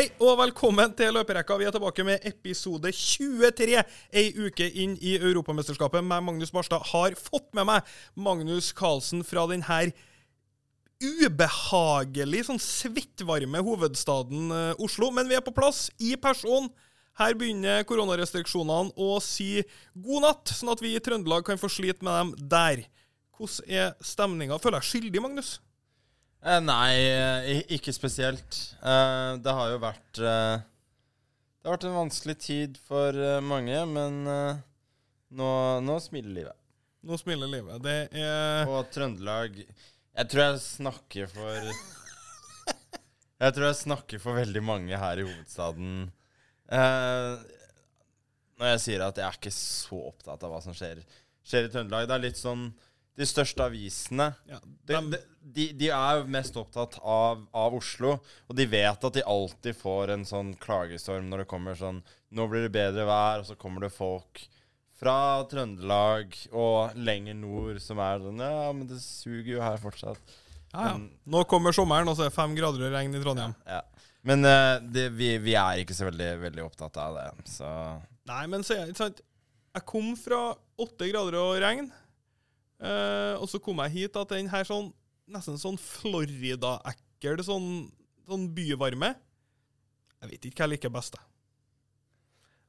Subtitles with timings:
[0.00, 1.58] Hei og velkommen til Løperekka.
[1.60, 3.82] Vi er tilbake med episode 23,
[4.16, 6.00] ei uke inn i Europamesterskapet.
[6.00, 9.92] Meg, Magnus Barstad, har fått med meg Magnus Carlsen fra den her
[11.04, 15.10] ubehagelig, sånn svettvarme hovedstaden eh, Oslo.
[15.12, 16.72] Men vi er på plass, i person.
[17.20, 19.58] Her begynner koronarestriksjonene å si
[19.92, 22.86] god natt, sånn at vi i Trøndelag kan få slite med dem der.
[23.36, 24.64] Hvordan er stemninga?
[24.64, 25.58] Føler jeg skyldig, Magnus?
[26.40, 28.56] Eh, nei, eh, ikke spesielt.
[28.80, 33.12] Eh, det har jo vært Det har vært en vanskelig tid for
[33.44, 35.50] mange, men nå,
[35.84, 36.56] nå smiler livet.
[37.04, 37.82] Nå smiler livet.
[37.84, 41.68] Det er Og Trøndelag Jeg tror jeg snakker for
[43.40, 46.08] Jeg tror jeg snakker for veldig mange her i hovedstaden
[48.60, 51.00] når jeg sier at jeg er ikke så opptatt av hva som skjer,
[51.42, 52.04] skjer i Trøndelag.
[52.06, 52.66] Det er litt sånn
[53.20, 55.00] De største avisene ja, de,
[55.44, 58.14] de, de er mest opptatt av, av Oslo,
[58.48, 62.00] og de vet at de alltid får en sånn klagestorm når det kommer sånn
[62.32, 64.44] Nå blir det bedre vær, og så kommer det folk
[65.00, 70.20] fra Trøndelag og lenger nord som er sånn Ja, men det suger jo her fortsatt.
[70.72, 70.92] Ja, ja.
[70.98, 73.54] Men- Nå kommer sommeren, og så er det fem grader og regn i Trondheim.
[73.66, 73.80] Ja.
[74.22, 77.70] Men eh, det, vi, vi er ikke så veldig, veldig opptatt av det, så
[78.30, 79.22] Nei, men så er det ikke sant
[79.74, 80.40] Jeg kom fra
[80.84, 81.88] åtte grader og regn,
[82.80, 84.90] eh, og så kom jeg hit til den her sånn
[85.30, 87.88] nesten sånn Florida-ekkel sånn,
[88.26, 89.14] sånn byvarme
[90.20, 91.14] Jeg vet ikke hva jeg liker best.
[91.16, 91.26] jeg.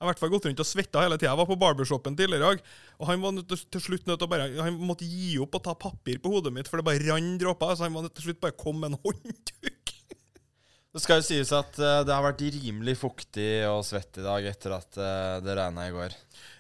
[0.02, 1.30] Har i hvert fall gått rundt og svetta hele tida.
[1.30, 2.62] Jeg var på barbershopen tidligere i dag,
[2.98, 5.66] og han var til, til slutt nødt til å bare Han måtte gi opp og
[5.68, 7.76] ta papir på hodet mitt, for det bare rant dråper.
[7.76, 9.81] Så han var til slutt bare komme med en håndduk.
[10.92, 14.48] Det skal jo sies at uh, det har vært rimelig fuktig og svett i dag
[14.50, 16.16] etter at uh, det regna i går.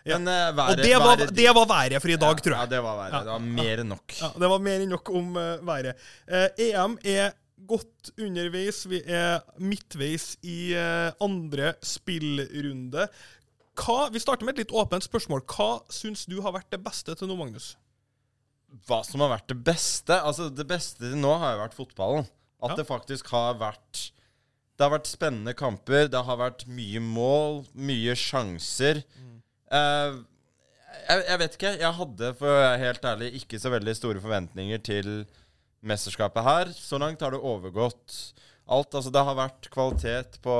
[0.08, 0.16] Ja.
[0.18, 2.62] Men eh, Og det var, været- det var været for i dag, tror jeg.
[2.64, 3.14] Ja, det var været.
[3.14, 3.20] Ja.
[3.28, 4.16] Det var mer enn nok.
[4.22, 5.28] Ja, Det var mer enn nok om
[5.68, 6.08] været.
[6.58, 7.36] EM er
[7.70, 8.80] godt underveis.
[8.89, 10.55] Vi er midtveis i
[11.22, 13.05] andre spillrunde.
[13.78, 15.44] Hva, vi starter med et litt åpent spørsmål.
[15.54, 17.76] Hva syns du har vært det beste til nå, Magnus?
[18.88, 20.17] Hva som har vært det beste?
[20.17, 22.26] Altså, det beste til nå har jo vært fotballen.
[22.64, 22.80] At Ja.
[22.82, 24.08] det faktisk har vært
[24.81, 26.08] Det har vært spennende kamper.
[26.09, 29.03] Det har vært mye mål, mye sjanser.
[29.69, 30.15] Eh,
[31.05, 31.73] jeg, jeg vet ikke.
[31.83, 35.11] Jeg hadde, for å være helt ærlig, ikke så veldig store forventninger til
[35.86, 36.73] mesterskapet her.
[36.73, 38.17] Så langt har det overgått
[38.65, 38.89] alt.
[38.89, 40.58] Altså, det har vært kvalitet på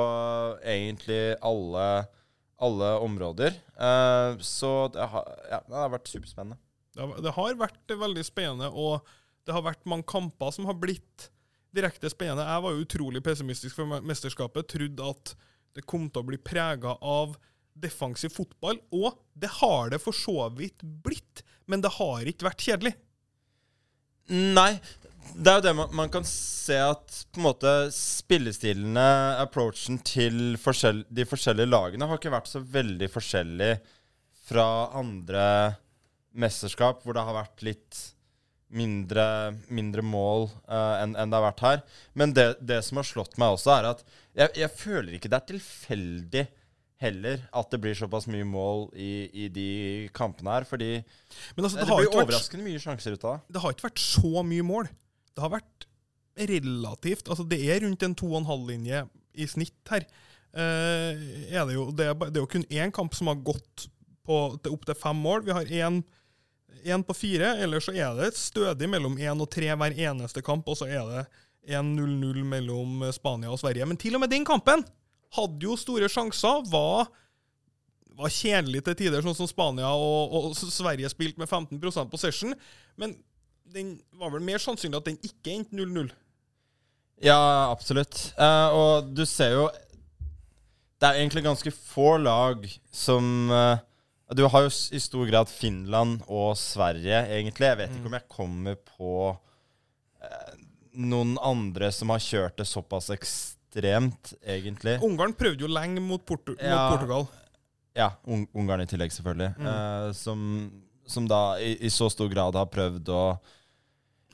[0.62, 1.90] egentlig alle,
[2.62, 3.58] alle områder.
[3.74, 6.62] Eh, så det har, ja, det har vært superspennende.
[6.94, 9.02] Det har, det har vært veldig spennende, og
[9.42, 11.32] det har vært mange kamper som har blitt
[11.76, 12.46] direkte spennende.
[12.46, 14.68] Jeg var jo utrolig pessimistisk for mesterskapet.
[14.74, 15.34] Trodde at
[15.76, 17.38] det kom til å bli prega av
[17.72, 21.40] defensiv fotball, og det har det for så vidt blitt.
[21.70, 22.92] Men det har ikke vært kjedelig.
[24.32, 24.74] Nei.
[25.32, 29.06] Det er jo det man, man kan se at på en måte spillestilene,
[29.40, 33.70] approachen til forskjell, de forskjellige lagene, har ikke vært så veldig forskjellig
[34.50, 34.66] fra
[34.98, 35.44] andre
[36.34, 38.02] mesterskap, hvor det har vært litt
[38.72, 39.24] mindre,
[39.72, 41.84] mindre mål uh, enn en det har vært her.
[42.18, 44.02] Men det, det som har slått meg også, er at
[44.32, 46.44] jeg, jeg føler ikke det er tilfeldig
[47.02, 49.12] heller at det blir såpass mye mål i,
[49.44, 49.70] i de
[50.14, 50.92] kampene her, fordi
[51.56, 53.54] Men altså, det, det, blir overraskende vært, mye sjanser ut av det.
[53.54, 54.90] det har ikke vært så mye mål.
[55.32, 55.88] Det har vært
[56.32, 59.02] relativt Altså, det er rundt en 2,5-linje
[59.34, 60.06] i snitt her.
[60.52, 61.12] Uh,
[61.48, 63.88] er det, jo, det, er, det er jo kun én kamp som har gått
[64.22, 65.44] på, til fem mål.
[65.46, 66.02] Vi har én
[66.84, 70.68] én på fire, ellers så er det stødig mellom én og tre hver eneste kamp,
[70.68, 71.24] og så er det
[71.78, 73.86] 1-0-0 mellom Spania og Sverige.
[73.86, 74.84] Men til og med den kampen
[75.36, 77.06] hadde jo store sjanser, var,
[78.18, 82.56] var kjedelig til tider, sånn som Spania og, og Sverige spilte med 15% possession.
[83.00, 83.14] Men
[83.72, 86.10] den var vel mer sannsynlig at den ikke endte 0-0.
[87.22, 88.32] Ja, absolutt.
[88.34, 89.68] Uh, og du ser jo
[90.98, 93.80] Det er egentlig ganske få lag som eh,
[94.36, 97.68] Du har jo i stor grad Finland og Sverige, egentlig.
[97.68, 99.14] Jeg vet ikke om jeg kommer på
[100.24, 100.54] eh,
[101.04, 104.98] noen andre som har kjørt det såpass ekstremt, egentlig.
[105.04, 106.76] Ungarn prøvde jo lenge mot, Portu Ja.
[106.76, 107.26] mot Portugal.
[107.96, 109.52] Ja, Un Ungarn i tillegg, selvfølgelig.
[109.58, 109.66] Mm.
[109.68, 110.46] Eh, som,
[111.06, 113.22] som da i, i så stor grad har prøvd å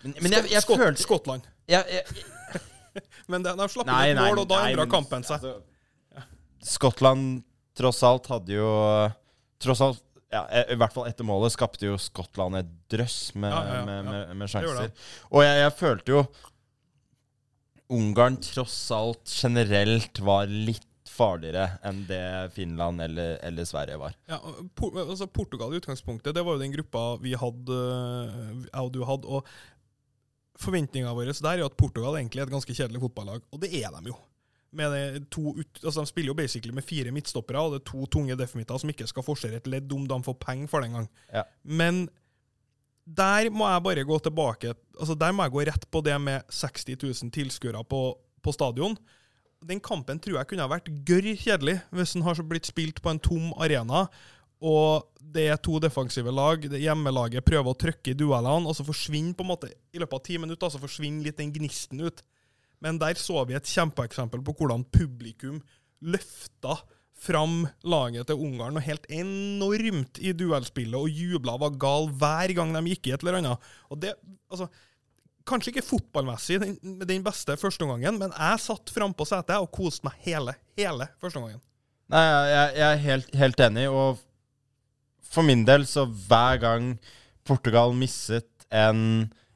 [0.04, 1.48] Men, men jeg, jeg Skott, følte Skottland.
[1.66, 2.22] jeg, jeg,
[3.30, 5.42] Men de, de slapp inn et mål, og da endra kampen seg.
[5.42, 6.26] Altså,
[6.62, 7.42] Skottland
[7.78, 8.68] tross alt hadde jo
[9.62, 13.48] Tross alt ja, i i hvert fall etter målet skapte jo Skottland et drøss med,
[13.54, 14.92] Ja, med, med, med sjanser.
[15.32, 16.22] Og jeg, jeg følte jo
[17.96, 22.20] Ungarn tross alt generelt var litt farligere enn det
[22.52, 24.12] Finland eller, eller Sverige var.
[24.28, 27.78] Ja, og Por altså Portugal i utgangspunktet, det var jo den gruppa vi hadde,
[28.68, 29.38] jeg og du hadde.
[29.40, 29.48] og
[30.58, 33.72] Forventninga vår der er jo at Portugal egentlig er et ganske kjedelig fotballag, og det
[33.80, 34.18] er de jo.
[35.32, 38.36] To ut, altså De spiller jo basically med fire midtstoppere, og det er to tunge
[38.36, 41.08] defmitter som ikke skal forsere et ledd om de får penger for det engang.
[41.32, 41.46] Ja.
[41.64, 42.08] Men
[43.08, 46.42] der må jeg bare gå tilbake altså Der må jeg gå rett på det med
[46.52, 48.96] 60 000 tilskuere på, på stadion.
[49.64, 53.00] Den kampen tror jeg kunne ha vært gørr kjedelig hvis den har så blitt spilt
[53.02, 54.08] på en tom arena.
[54.58, 56.64] Og det er to defensive lag.
[56.66, 60.18] Det Hjemmelaget prøver å trykke i duellene, og så forsvinner på en måte i løpet
[60.18, 62.24] av ti minutter så forsvinner litt den gnisten ut.
[62.84, 65.60] Men der så vi et kjempeeksempel på hvordan publikum
[66.04, 66.78] løfta
[67.18, 72.76] fram laget til Ungarn og helt enormt i duellspillet og jubla var gal hver gang
[72.76, 73.72] de gikk i et eller annet.
[73.90, 74.14] Og det,
[74.50, 74.68] altså,
[75.48, 76.74] Kanskje ikke fotballmessig den,
[77.08, 81.62] den beste førsteomgangen, men jeg satt frampå setet og koste meg hele, hele førsteomgangen.
[82.12, 84.20] Nei, jeg, jeg er helt, helt enig, og
[85.24, 86.90] for min del så hver gang
[87.48, 89.00] Portugal misset en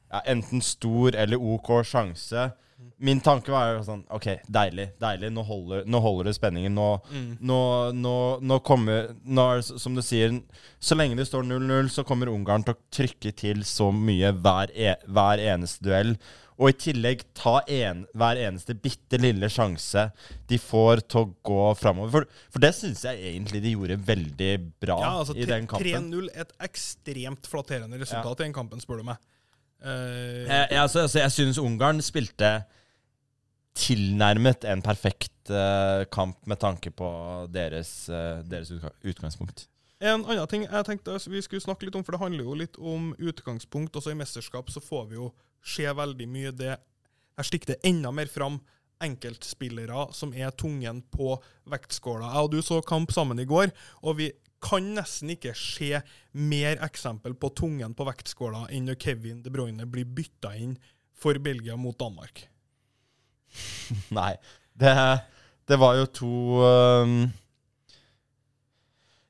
[0.09, 2.49] ja, enten stor eller OK sjanse
[3.03, 4.89] Min tanke var jo sånn OK, deilig.
[5.01, 6.75] deilig, Nå holder, nå holder det spenningen.
[6.77, 6.87] Nå,
[7.39, 7.59] nå,
[7.95, 10.35] nå, nå kommer nå er Som du sier,
[10.79, 14.71] så lenge det står 0-0, så kommer Ungarn til å trykke til så mye hver,
[14.75, 16.15] e, hver eneste duell.
[16.61, 20.05] Og i tillegg ta en, hver eneste bitte lille sjanse
[20.49, 22.11] de får til å gå framover.
[22.13, 24.51] For, for det syns jeg egentlig de gjorde veldig
[24.83, 26.11] bra Ja, altså i den kampen.
[26.13, 29.21] 3-0 et ekstremt flatterende resultat i den kampen, spør du meg.
[29.83, 32.53] Eh, Jeg, jeg, altså, altså, jeg syns Ungarn spilte
[33.73, 37.07] tilnærmet en perfekt uh, kamp med tanke på
[37.51, 38.69] deres, uh, deres
[39.03, 39.67] utgangspunkt.
[40.03, 42.77] En annen ting jeg tenkte vi skulle snakke litt om, for det handler jo litt
[42.77, 43.95] om utgangspunkt.
[43.95, 45.31] Også i mesterskap så får vi jo
[45.63, 46.75] se veldig mye det
[47.33, 48.59] Her stikker det enda mer fram
[49.03, 51.33] enkeltspillere som er tungen på
[51.71, 52.29] vektskåla.
[52.29, 53.71] Jeg og du så kamp sammen i går,
[54.03, 54.29] og vi
[54.63, 55.99] kan nesten ikke se
[56.33, 60.77] mer eksempel på tungen på vektskåla enn når Kevin De Bruyne blir bytta inn
[61.19, 62.45] for Belgia mot Danmark.
[64.17, 64.33] Nei.
[64.73, 64.93] Det,
[65.69, 66.31] det var jo to
[66.65, 67.17] um,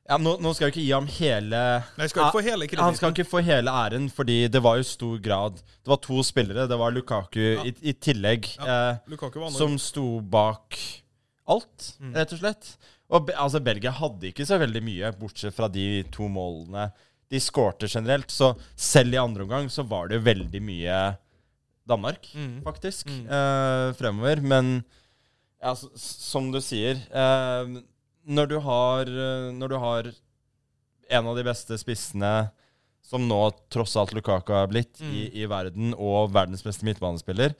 [0.07, 1.59] ja, nå, nå skal jeg ikke gi ham hele
[1.97, 4.87] Nei, skal ikke få hele Han skal ikke få hele æren, fordi det var jo
[4.87, 6.65] stor grad Det var to spillere.
[6.67, 8.49] Det var Lukaku i, i tillegg.
[8.59, 10.79] eh, Lukaku som sto bak
[11.43, 12.13] alt, Mm.
[12.15, 12.67] rett og slett.
[13.11, 16.91] Og altså, Belgia hadde ikke så veldig mye, bortsett fra de to målene
[17.29, 18.29] de skårte generelt.
[18.31, 21.17] Så selv i andre omgang så var det jo veldig mye
[21.87, 22.61] Danmark, Mm.
[22.63, 23.25] faktisk, Mm.
[23.27, 24.41] eh, fremover.
[24.41, 24.85] Men
[25.61, 27.81] ja, så, som du sier eh,
[28.25, 30.03] når, du har, eh, når du har
[31.11, 32.51] en av de beste spissene
[33.03, 35.35] som nå tross alt Lukaku har blitt i, Mm.
[35.35, 37.53] i verden, og verdens beste midtbanespiller,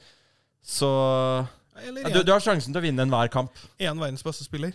[0.64, 1.46] så
[1.84, 3.52] ja, du, du har sjansen til å vinne enhver kamp.
[3.78, 4.72] én verdens beste spiller.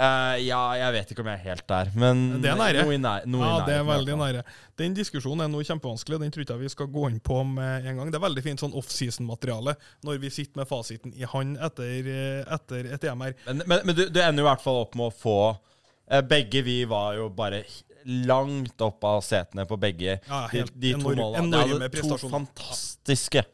[0.00, 2.84] Eh, ja, jeg vet ikke om jeg er helt der, men Det er nære.
[2.86, 4.42] noe i, nær, noe Ja, i det er veldig nære.
[4.80, 7.84] Den diskusjonen er nå kjempevanskelig, den tror ikke jeg vi skal gå inn på med
[7.90, 8.10] en gang.
[8.14, 9.74] Det er veldig fint sånn offseason-materiale
[10.08, 13.36] når vi sitter med fasiten i hand etter, eh, etter et EM her.
[13.50, 15.36] Men, men, men du, du ender i hvert fall opp med å få
[16.08, 17.60] eh, Begge vi var jo bare
[18.08, 21.44] langt opp av setene på begge Ja, de, helt de to enorm- målene.
[21.44, 22.32] enorme hadde to prestasjoner.
[22.38, 23.44] fantastiske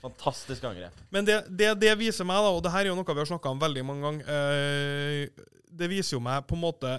[0.00, 1.00] Fantastiske angrep.
[1.12, 3.28] Men det, det, det viser meg, da, og det her er jo noe vi har
[3.28, 6.96] snakka om veldig mange ganger eh, Det viser jo meg på en måte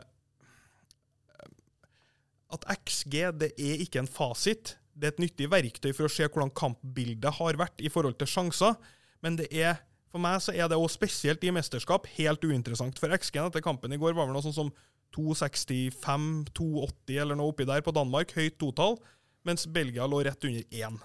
[2.51, 4.75] at XG det er ikke en fasit.
[4.91, 8.29] Det er et nyttig verktøy for å se hvordan kampbildet har vært i forhold til
[8.29, 8.75] sjanser.
[9.23, 9.79] Men det er,
[10.11, 12.99] for meg så er det også spesielt i mesterskap helt uinteressant.
[12.99, 14.73] For XG-en etter kampen i går var vel noe sånn som
[15.15, 18.35] 2,65, 2,80 eller noe oppi der på Danmark.
[18.35, 18.99] Høyt totall.
[19.47, 20.99] Mens Belgia lå rett under 1.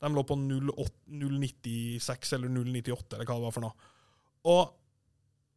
[0.00, 3.90] De lå på 0,96 eller 0,98 eller hva det var for noe.
[4.50, 4.62] Og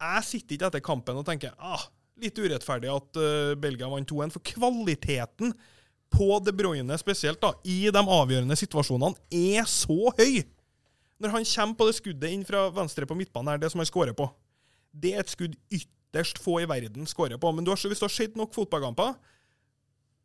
[0.04, 1.86] jeg sitter ikke etter kampen og tenker ah,
[2.20, 5.54] litt urettferdig at uh, Belgia vant 2-1, for kvaliteten
[6.14, 10.44] på De Bruyne spesielt da, i de avgjørende situasjonene er så høy.
[11.22, 13.88] Når han kommer på det skuddet inn fra venstre på midtbanen, er det som han
[13.90, 14.28] skårer på,
[14.94, 17.50] det er et skudd ytterst få i verden skårer på.
[17.54, 19.16] Men du har, hvis du har sett nok fotballkamper,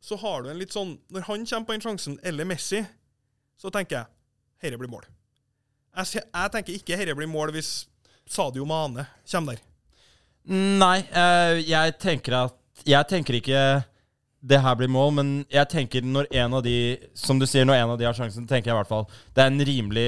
[0.00, 2.80] så har du en litt sånn Når han kommer på den sjansen, eller Messi,
[3.60, 5.04] så tenker jeg herre blir mål.
[5.98, 7.72] Jeg, jeg tenker ikke herre blir mål hvis
[8.30, 9.69] Sadio Mane kommer der.
[10.50, 12.56] Nei, eh, jeg tenker at
[12.88, 13.62] Jeg tenker ikke
[14.40, 17.76] det her blir mål, men jeg tenker når en av de Som du sier, når
[17.82, 19.04] en av de har sjansen, tenker jeg i hvert fall
[19.36, 20.06] det er en rimelig,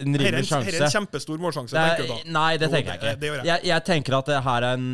[0.00, 0.70] en Herre er rimelig sjanse.
[0.72, 2.32] Her er en kjempestor målsjanse, Det tenker du da.
[2.38, 3.20] nei, det Jo, tenker jeg ikke.
[3.20, 3.44] det jeg.
[3.50, 3.60] jeg.
[3.70, 4.88] Jeg, tenker at det her er en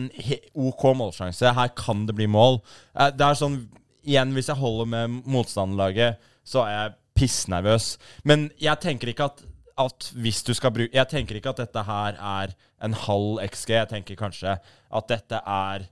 [0.66, 1.52] OK målsjanse.
[1.60, 2.60] Her kan det bli mål.
[2.98, 3.60] Eh, Det er sånn
[4.04, 7.88] Igjen, hvis jeg holder med motstanderlaget, så er jeg pissnervøs.
[8.24, 9.42] Men jeg tenker ikke at,
[9.80, 12.52] at hvis du skal bruke Jeg tenker ikke at dette her er
[12.84, 13.74] en halv XG.
[13.78, 15.88] Jeg tenker kanskje at dette er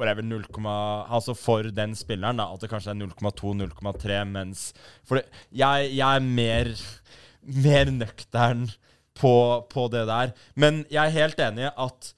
[0.00, 0.46] whatever 0,
[1.12, 4.70] altså for den spilleren, da, at det kanskje er 0,2-0,3, mens
[5.04, 6.72] For det, jeg, jeg er mer,
[7.42, 8.70] mer nøktern
[9.20, 9.34] på,
[9.68, 10.32] på det der.
[10.56, 12.14] Men jeg er helt enig at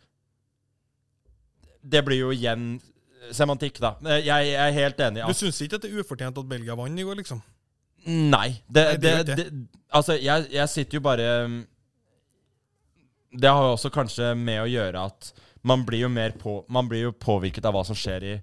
[1.82, 2.76] det blir jo igjen
[3.34, 3.96] semantikk, da.
[4.20, 6.48] Jeg, jeg er helt enig i Du at syns ikke at det er ufortjent at
[6.48, 7.42] Belgia vant i går, liksom?
[8.06, 8.48] Nei.
[8.66, 9.46] Det, Nei, det det, det,
[9.94, 11.26] altså, jeg, jeg sitter jo bare
[13.30, 15.32] Det har jo også kanskje med å gjøre at
[15.62, 18.34] man blir jo mer på, Man blir jo påvirket av hva som skjer i,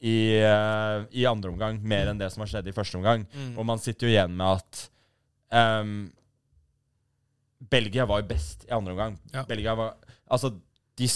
[0.00, 3.26] i, eh, i andre omgang, mer enn det som har skjedd i første omgang.
[3.34, 3.50] Mm.
[3.58, 4.86] Og man sitter jo igjen med at
[5.84, 5.94] um,
[7.70, 9.18] Belgia var jo best i andre omgang.
[9.34, 9.44] Ja.
[9.48, 10.54] Belgia var Altså,
[10.96, 11.06] de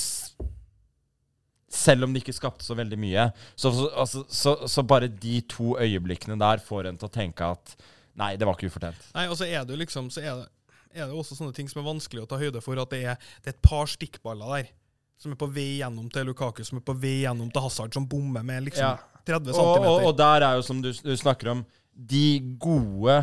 [1.68, 5.40] Selv om de ikke skapte så veldig mye, så, så, altså, så, så bare de
[5.52, 7.76] to øyeblikkene der får en til å tenke at
[8.18, 9.02] Nei, det var ikke ufortjent.
[9.14, 10.48] Nei, og så er det jo liksom Så er det,
[10.90, 13.28] er det også sånne ting som er vanskelig å ta høyde for, at det er,
[13.44, 14.72] det er et par stikkballer der
[15.18, 18.06] som er på vei gjennom til Lukaku, som er på vei gjennom til Hazard, som
[18.06, 18.96] bommer med liksom Ja.
[19.28, 23.18] 30 Og, og, og der er jo, som du, du snakker om, de gode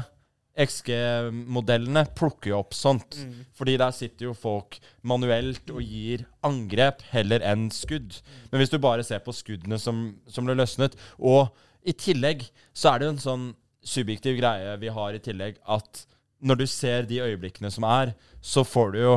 [0.56, 3.18] XG-modellene plukker jo opp sånt.
[3.20, 3.44] Mm.
[3.58, 8.22] Fordi der sitter jo folk manuelt og gir angrep heller enn skudd.
[8.52, 11.52] Men hvis du bare ser på skuddene som, som ble løsnet Og
[11.86, 13.48] i tillegg så er det jo en sånn
[13.86, 16.06] subjektiv greie vi har i tillegg, at
[16.46, 19.16] når du ser de øyeblikkene som er, så får du jo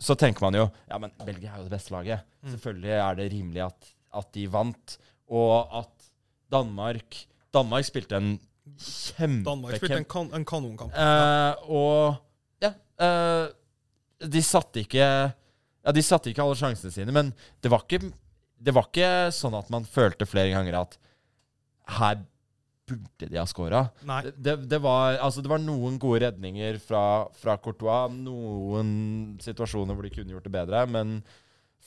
[0.00, 2.26] Så tenker man jo Ja, men Belgia er jo det beste laget.
[2.48, 4.94] Selvfølgelig er det rimelig at, at de vant,
[5.28, 6.08] og at
[6.50, 8.38] Danmark Danmark spilte en
[9.46, 10.94] Danmark spilte en, kan, en kanonkamp.
[10.94, 13.50] Uh, og ja uh,
[14.20, 17.32] De satte ikke Ja, de satte ikke alle sjansene sine, men
[17.64, 18.10] det var ikke
[18.60, 20.98] Det var ikke sånn at man følte flere ganger at
[21.90, 22.20] her
[22.90, 23.84] burde de ha scora.
[24.34, 27.02] Det, det, var, altså, det var noen gode redninger fra,
[27.38, 28.90] fra Courtois, noen
[29.42, 31.20] situasjoner hvor de kunne gjort det bedre, men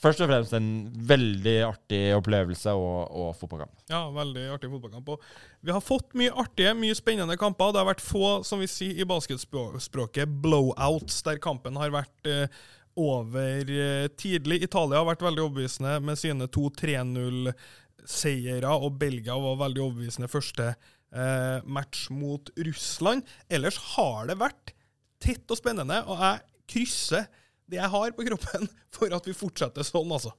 [0.04, 0.70] først og fremst en
[1.10, 3.74] veldig artig opplevelse og, og fotballkamp.
[3.92, 5.14] Ja, veldig artig fotballkamp.
[5.16, 5.26] Og
[5.64, 7.74] vi har fått mye artige, mye spennende kamper.
[7.74, 12.64] Det har vært få, som vi sier i basketspråket, blowouts, der kampen har vært eh,
[13.00, 14.64] over eh, tidlig.
[14.68, 20.74] Italia har vært veldig overbevisende med sine to 3-0-seiere, og Belgia var veldig overbevisende første
[20.74, 23.24] eh, match mot Russland.
[23.50, 24.76] Ellers har det vært
[25.24, 27.30] tett og spennende, og jeg krysser
[27.74, 30.34] det jeg har på kroppen for at vi fortsetter sånn, altså.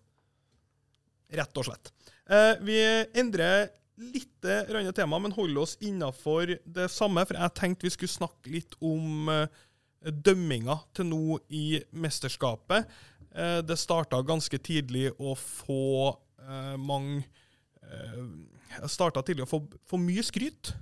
[1.35, 1.91] Rett og slett.
[2.31, 2.79] Eh, vi
[3.19, 3.69] endrer
[4.01, 7.25] litt rann tema, men holder oss innafor det samme.
[7.27, 9.47] For jeg tenkte vi skulle snakke litt om eh,
[10.05, 12.91] dømminga til nå i mesterskapet.
[13.35, 17.23] Eh, det starta ganske tidlig å få eh, mange
[17.83, 18.27] eh,
[18.91, 20.73] Starta tidlig å få, få mye skryt.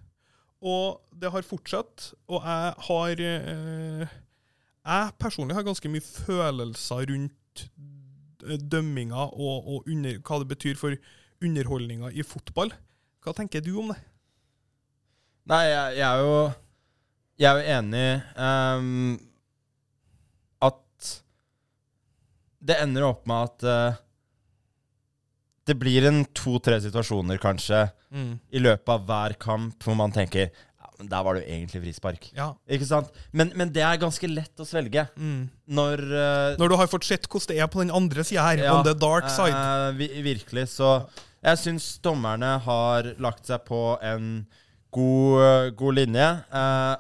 [0.65, 2.07] Og det har fortsatt.
[2.33, 4.15] Og jeg har eh,
[4.83, 7.67] Jeg personlig har ganske mye følelser rundt
[8.49, 10.97] eh, dømminga og, og under, hva det betyr for
[11.43, 12.73] underholdninga i fotball.
[13.23, 14.01] Hva tenker du om det?
[15.51, 16.35] Nei, jeg, jeg er jo
[17.43, 18.09] Jeg er jo enig
[18.39, 19.15] um,
[20.63, 21.09] at
[22.63, 24.03] det ender opp med at uh,
[25.67, 27.85] det blir en to-tre situasjoner, kanskje,
[28.53, 30.51] i løpet av hver kamp hvor man tenker
[31.03, 32.29] men der var det jo egentlig frispark.
[32.37, 32.53] Ja.
[32.71, 33.11] Ikke sant?
[33.35, 35.49] Men, men det er ganske lett å svelge Mm.
[35.75, 38.63] når uh, Når du har fått sett hvordan det er på den andre sida her,
[38.63, 39.53] Ja, on the dark side.
[39.57, 40.69] eh, vi- virkelig.
[40.79, 40.93] Så
[41.43, 44.47] jeg syns dommerne har lagt seg på en
[44.93, 46.29] god, god linje.
[46.53, 46.97] Eh,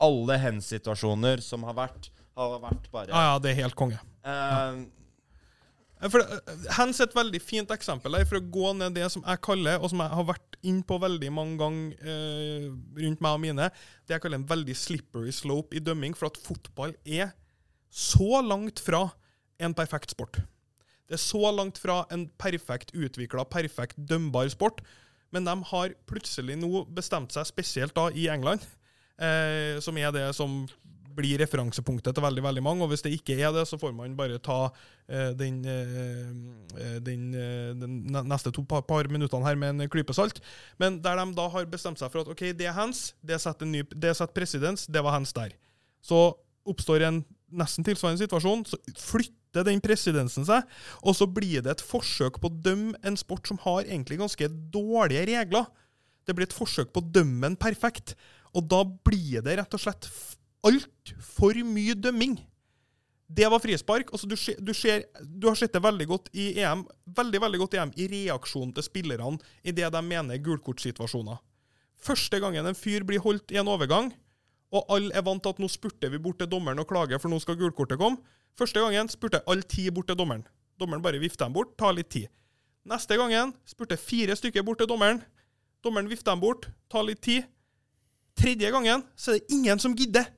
[0.00, 3.98] alle hands-situasjoner som har vært, har vært bare Ja, ja, det er helt konge.
[4.24, 4.84] eh,
[6.06, 9.42] For eh, Hands er et veldig fint eksempel for å gå ned det som jeg
[9.44, 12.68] kaller, og som jeg har vært inn på veldig mange ganger eh,
[13.02, 13.70] rundt meg og mine,
[14.06, 17.32] det jeg kaller en veldig slippery slope i dømming, for at fotball er
[17.90, 19.08] så langt fra
[19.58, 20.40] en perfekt sport.
[21.08, 24.82] Det er så langt fra en perfekt utvikla, perfekt dømbar sport,
[25.34, 28.62] men de har plutselig nå bestemt seg, spesielt da i England,
[29.18, 30.62] eh, som er det som
[31.18, 32.84] blir referansepunktet til veldig veldig mange.
[32.84, 34.70] og Hvis det ikke er det, så får man bare ta
[35.08, 40.14] eh, den, eh, den, eh, den neste to par, par minuttene her med en klype
[40.16, 40.40] salt.
[40.78, 43.66] Men der de da har bestemt seg for at ok, det er hands, det setter,
[43.66, 45.56] ny, det setter presedens, det var hands der.
[46.04, 46.30] Så
[46.68, 50.66] oppstår en nesten tilsvarende situasjon, så flytter den presidensen seg,
[51.00, 54.50] og så blir det et forsøk på å dømme en sport som har egentlig ganske
[54.72, 55.68] dårlige regler.
[56.28, 58.14] Det blir et forsøk på å dømme en perfekt,
[58.56, 60.08] og da blir det rett og slett
[60.66, 62.38] altfor mye dømming.
[63.28, 64.08] Det var frispark.
[64.12, 66.86] Altså, du, du, ser, du har sett det veldig godt i EM
[67.18, 71.36] veldig, veldig godt i EM i reaksjonen til spillerne i det de mener er gulkortsituasjoner.
[71.98, 74.12] Første gangen en fyr blir holdt i en overgang,
[74.72, 77.32] og alle er vant til at nå spurter vi bort til dommeren og klager, for
[77.32, 78.22] nå skal gulkortet komme.
[78.58, 80.44] Første gangen spurte alle ti bort til dommeren.
[80.80, 82.28] Dommeren bare vifter dem bort, tar litt tid.
[82.88, 85.20] Neste gangen spurte fire stykker bort til dommeren.
[85.84, 87.48] Dommeren vifter dem bort, tar litt tid.
[88.38, 90.28] Tredje gangen så er det ingen som gidder.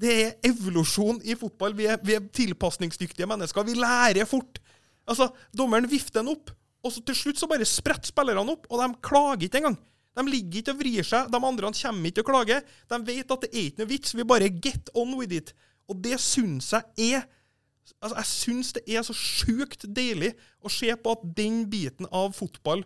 [0.00, 1.74] Det er evolusjon i fotball.
[1.76, 3.64] Vi er, vi er tilpasningsdyktige mennesker.
[3.64, 4.60] Vi lærer fort.
[5.08, 6.50] Altså, Dommeren vifter den opp,
[6.84, 9.78] og så til slutt så bare spretter spillerne opp, og de klager ikke engang.
[10.16, 11.30] De ligger ikke og vrir seg.
[11.32, 12.60] De andre kommer ikke og klager.
[12.88, 14.14] De vet at det er ikke noe vits.
[14.16, 15.52] Vi bare get on with it.
[15.88, 17.26] Og det syns jeg er
[18.02, 22.32] Altså, Jeg syns det er så sjukt deilig å se på at den biten av
[22.34, 22.82] fotball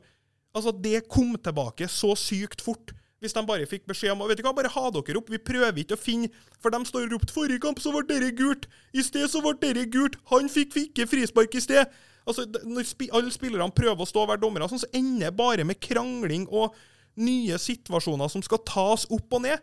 [0.54, 2.92] Altså, det kom tilbake så sykt fort.
[3.20, 5.76] Hvis de bare fikk beskjed om vet du hva, bare ha dere opp, vi prøver
[5.82, 8.64] ikke å finne For de står og ropte 'forrige kamp så ble dere gult',
[8.96, 11.84] i sted så ble dere gult, han fikk ikke frispark i sted.
[12.26, 15.36] Altså, Når spi alle spillerne prøver å stå og være dommere, sånn, så ender det
[15.36, 16.74] bare med krangling og
[17.20, 19.58] nye situasjoner som skal tas opp og ned.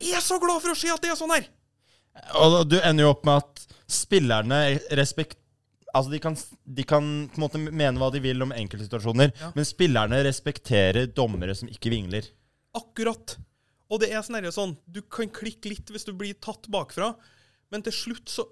[0.00, 1.48] Jeg er så glad for å se at det er sånn her!
[2.40, 5.36] Og du ender jo opp med at spillerne respekt...
[5.92, 9.50] Altså, de kan, de kan på en måte mene hva de vil om enkeltsituasjoner, Ja.
[9.56, 12.28] men spillerne respekterer dommere som ikke vingler.
[12.76, 13.36] Akkurat.
[13.90, 17.14] Og det er sånn sånn Du kan klikke litt hvis du blir tatt bakfra,
[17.70, 18.46] men til slutt så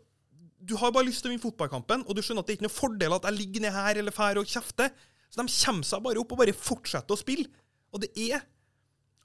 [0.58, 2.66] Du har bare lyst til å vinne fotballkampen, og du skjønner at det er ikke
[2.66, 4.90] noe fordel at jeg ligger ned her eller fær og kjefter.
[5.30, 7.46] Så de kommer seg bare opp og bare fortsetter å spille.
[7.94, 8.42] Og det er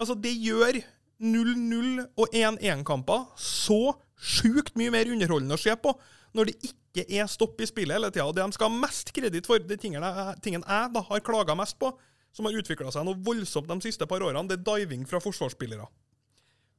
[0.01, 0.79] Altså, det gjør
[1.23, 5.93] 0-0 og 1-1-kamper så sjukt mye mer underholdende å se på
[6.33, 8.25] når det ikke er stopp i spillet hele tida.
[8.25, 11.55] Og det de skal ha mest kreditt for, det tingene tingene jeg da har klaga
[11.57, 11.93] mest på,
[12.33, 15.85] som har utvikla seg noe voldsomt de siste par årene, det er diving fra forsvarsspillere.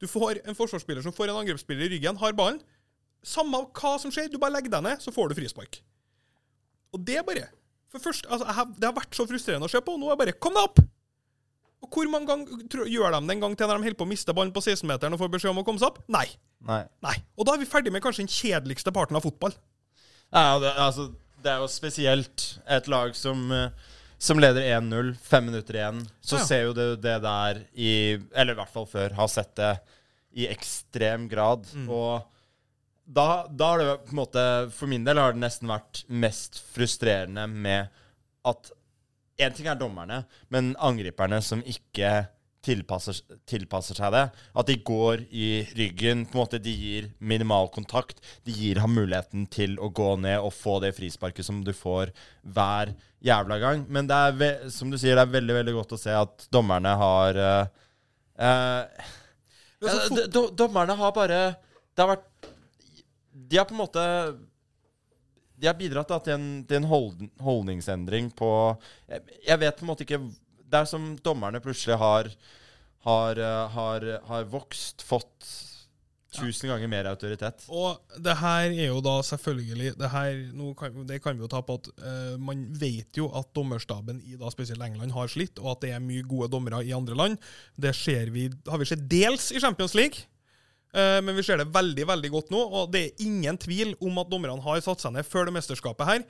[0.01, 2.59] Du får en forsvarsspiller som får en angrepsspiller i ryggen, har ballen.
[3.25, 5.79] Samme hva som skjer, du bare legger deg ned, så får du frispark.
[6.93, 7.47] Og det er bare
[7.91, 9.95] For først, altså, har, Det har vært så frustrerende å se på.
[9.95, 10.79] og Nå er det bare Kom deg opp!
[11.83, 14.09] Og hvor mange ganger gjør de det en gang til når de holder på å
[14.09, 15.99] miste ballen på 16-meteren og får beskjed om å komme seg opp?
[16.11, 16.25] Nei.
[16.65, 16.81] Nei.
[17.05, 17.13] Nei.
[17.37, 19.53] Og da er vi ferdig med kanskje den kjedeligste parten av fotball.
[20.33, 21.09] Ja, det, altså,
[21.43, 22.45] det er jo spesielt
[22.77, 25.99] et lag som, eh, som leder 1-0, fem minutter igjen.
[26.21, 26.45] Så Ja.
[26.45, 29.13] ser jo det, det der i Eller i hvert fall før.
[29.13, 29.79] Har sett det
[30.35, 31.65] i ekstrem grad.
[31.73, 31.89] Mm.
[31.89, 32.23] Og
[33.07, 36.61] da, da har det på en måte For min del har det nesten vært mest
[36.73, 37.87] frustrerende med
[38.45, 38.71] at
[39.37, 42.27] Én ting er dommerne, men angriperne som ikke
[42.65, 44.23] tilpasser, tilpasser seg det.
[44.57, 46.25] At de går i ryggen.
[46.25, 48.21] på en måte De gir minimal kontakt.
[48.43, 52.13] De gir ham muligheten til å gå ned og få det frisparket som du får
[52.41, 53.85] hver jævla gang.
[53.89, 56.95] Men det er, som du sier, det er veldig veldig godt å se at dommerne
[56.99, 57.85] har uh,
[58.41, 59.05] uh,
[59.85, 61.39] ja, do, Dommerne har bare
[61.93, 62.49] Det har vært
[63.31, 64.05] De har på en måte
[65.55, 68.49] De har bidratt da, til en, til en hold, holdningsendring på
[69.09, 70.23] jeg, jeg vet på en måte ikke
[70.75, 72.31] Det er som dommerne plutselig har
[73.05, 75.49] har, eh, har, har vokst, fått
[76.35, 77.63] tusen ganger mer autoritet.
[77.71, 80.41] Og det her er jo da selvfølgelig Det her,
[80.75, 84.35] kan, det kan vi jo ta på at uh, man vet jo at dommerstaben i
[84.35, 87.37] da spesielt England har slitt, og at det er mye gode dommere i andre land.
[87.79, 87.93] Det
[88.33, 90.27] vi, har vi sett dels i Champions League,
[90.91, 92.59] eh, men vi ser det veldig veldig godt nå.
[92.81, 96.09] Og det er ingen tvil om at dommerne har satt seg ned før det mesterskapet
[96.09, 96.27] her.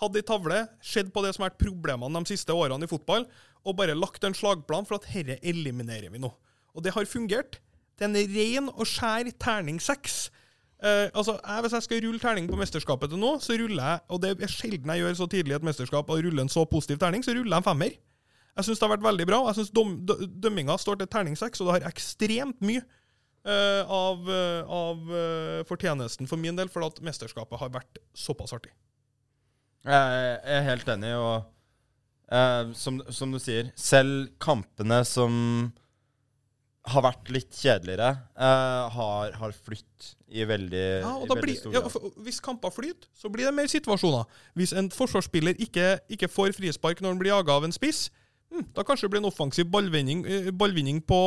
[0.00, 3.24] Hadde ei tavle, sett på det som har vært problemene de siste årene i fotball,
[3.66, 6.30] og bare lagt en slagplan for at herre eliminerer vi nå.
[6.76, 7.60] Og det har fungert.
[7.96, 10.26] Det er en ren og skjær terning seks.
[10.84, 14.00] Eh, altså, jeg, Hvis jeg skal rulle terning på mesterskapet til nå, så ruller jeg
[14.12, 17.00] Og det er sjelden jeg gjør så tidlig et mesterskap og ruller en så positiv
[17.00, 17.96] terning, så ruller jeg en femmer.
[18.56, 19.40] Jeg syns det har vært veldig bra.
[19.40, 19.72] og Jeg syns
[20.44, 22.84] dømminga står til terning seks, og det har ekstremt mye
[23.44, 28.56] eh, av, eh, av eh, fortjenesten for min del, for at mesterskapet har vært såpass
[28.56, 28.72] artig.
[29.86, 31.44] Jeg er helt enig, og
[32.34, 35.36] eh, som, som du sier, selv kampene som
[36.86, 41.82] har vært litt kjedeligere, eh, har, har flytt i veldig, Ja, og da blir, ja,
[42.22, 44.26] Hvis kamper flyter, så blir det mer situasjoner.
[44.58, 48.08] Hvis en forsvarsspiller ikke, ikke får frispark når han blir jaga av en spiss,
[48.54, 51.20] hm, da kanskje det blir en offensiv ballvinning, eh, ballvinning på,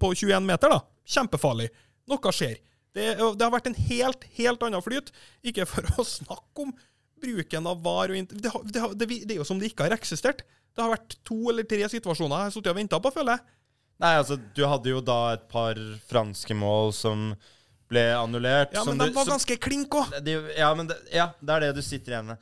[0.00, 0.72] på 21 meter.
[0.72, 0.82] da.
[1.04, 1.70] Kjempefarlig.
[2.10, 2.60] Noe skjer.
[2.96, 5.12] Det, det har vært en helt, helt annen flyt.
[5.46, 6.74] Ikke for å snakke om
[7.22, 9.86] bruken av VAR og det, har- det, har- det, det er jo som det ikke
[9.88, 10.42] har eksistert.
[10.74, 13.56] Det har vært to eller tre situasjoner jeg har sittet og venta på, føler jeg.
[14.00, 15.76] Nei, altså, du hadde jo da et par
[16.08, 17.32] franske mål som
[17.90, 18.72] ble annullert.
[18.72, 20.14] Ja, Men de var ganske klink òg.
[20.56, 20.70] ja,
[21.12, 22.38] ja, det er det du sitter igjen med.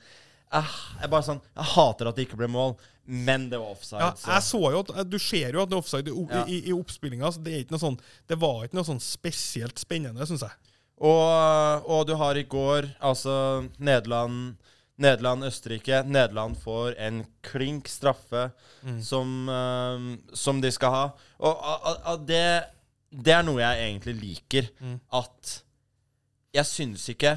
[0.52, 0.68] Ah,
[1.00, 2.76] jeg, bare sånn, jeg hater at det ikke ble mål,
[3.08, 4.00] men det var offside.
[4.00, 6.44] Ja, jeg så jo at, Du ser jo at det er offside i, Ja.
[6.46, 7.32] i, i oppspillinga.
[7.42, 10.67] Det, er ikke noe sånn, det var ikke noe sånn spesielt spennende, syns jeg.
[10.98, 14.56] Og, og du har i går altså Nederland
[14.98, 16.00] Nederland, Østerrike.
[16.11, 18.48] Nederland får en klink straffe
[19.06, 21.04] som, uh, som de skal ha.
[21.38, 22.40] Og a- a- det,
[23.14, 24.66] det er noe jeg egentlig liker.
[25.14, 25.52] At
[26.58, 27.37] jeg syns ikke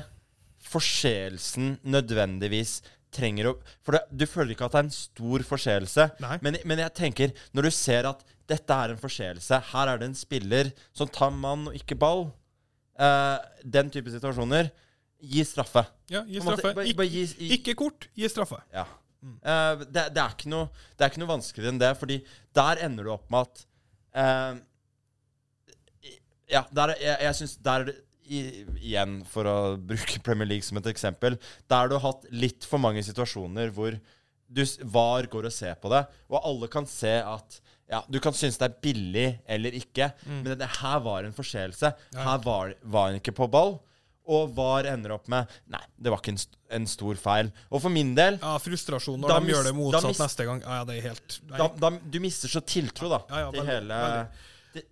[0.71, 2.79] forseelsen nødvendigvis
[3.13, 6.09] trenger å For det, du føler ikke at det er en stor forseelse.
[6.41, 10.09] Men, men jeg tenker, når du ser at dette er en forseelse Her er det
[10.09, 12.31] en spiller som tar mann og ikke ball.
[13.01, 13.37] Eh,
[13.77, 14.69] den type situasjoner,
[15.21, 15.83] gi straffe.
[16.13, 16.71] Ja, gi straffe.
[16.71, 18.61] måte, bare- bare gi- gi- ikke kort, gi straffe.
[18.73, 18.85] Ja.
[19.21, 22.21] Eh, det, det, er ikke noe, det er ikke noe vanskeligere enn det, fordi
[22.57, 23.65] der ender du opp med at
[24.17, 24.61] uh,
[26.51, 27.91] Ja, der, er- jeg, jeg syns der er
[28.31, 28.39] i,
[28.81, 29.55] Igjen, for å
[29.91, 31.37] bruke Premier League som et eksempel,
[31.69, 33.95] der har du hatt litt for mange situasjoner hvor
[34.51, 38.33] du VAR går og ser på det, og alle kan se at ja, Du kan
[38.37, 41.91] synes det er billig eller ikke, men det, her var en forseelse.
[42.15, 43.77] Her var, var han ikke på ball.
[44.31, 47.49] Og VAR ender opp med Nei, det var ikke en, st en stor feil.
[47.73, 50.61] Og for min del Ja, frustrasjon når de gjør det motsatt neste gang.
[50.63, 53.59] Ja, ja, det er helt da, da, Du mister så tiltro da Ja, ja, til
[53.65, 54.45] veldig, hele veldig.
[54.77, 54.85] det,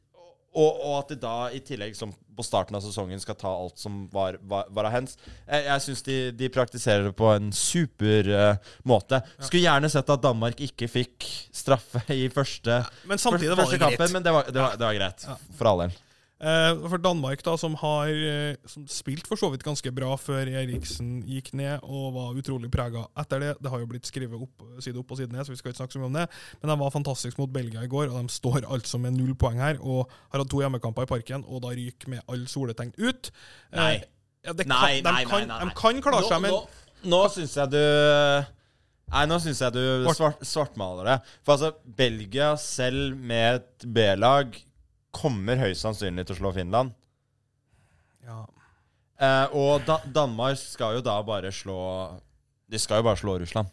[0.57, 3.80] og, og at det da i tillegg, som på starten av sesongen, skal ta alt
[3.82, 5.17] som var, var, var av hens.
[5.43, 9.19] Jeg, jeg syns de, de praktiserer det på en super uh, måte.
[9.41, 13.97] Skulle gjerne sett at Danmark ikke fikk straffe i første, Men første, første greit.
[13.99, 15.28] kampen, men det var, det var, det var greit.
[15.60, 15.97] For all del.
[16.39, 20.47] Eh, for Danmark, da, som har eh, som spilt for så vidt ganske bra før
[20.47, 23.49] Eriksen gikk ned, og var utrolig prega etter det.
[23.60, 25.82] Det har jo blitt skrevet opp, side opp og side ned, så vi skal ikke
[25.82, 26.28] snakke så mye om det.
[26.62, 29.60] Men de var fantastisk mot Belgia i går, og de står altså med null poeng
[29.60, 29.82] her.
[29.84, 33.34] Og har hatt to hjemmekamper i parken, og da ryker med alle soletegn ut.
[33.73, 33.91] Eh, Nei.
[34.47, 35.67] ja, kan, Nei, de, nei, kan, nei, nei, nei.
[35.67, 36.63] de kan klare seg, men Nå,
[37.04, 37.84] nå, nå syns jeg du
[39.10, 41.19] Nei, nå syns jeg du svart, svartmaler det.
[41.43, 44.54] For altså, Belgia selv med et B-lag
[45.12, 46.91] kommer høyst sannsynlig til å slå Finland.
[48.26, 48.45] ja.
[49.19, 51.76] Eh, og da, Danmark skal jo da bare slå
[52.72, 53.67] De skal jo bare slå Russland.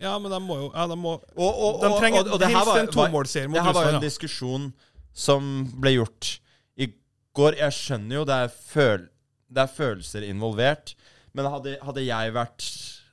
[0.00, 2.78] ja, men de må jo ja, de må, Og, og, De trenger og- helst var-
[2.80, 4.72] en tomålsserie mot Det her var jo en en diskusjon
[5.12, 6.38] som ble gjort
[6.78, 6.88] i
[7.34, 7.56] går.
[7.56, 9.08] Jeg skjønner jo det er, føl
[9.52, 10.94] det er følelser involvert,
[11.34, 12.66] men hadde, hadde jeg vært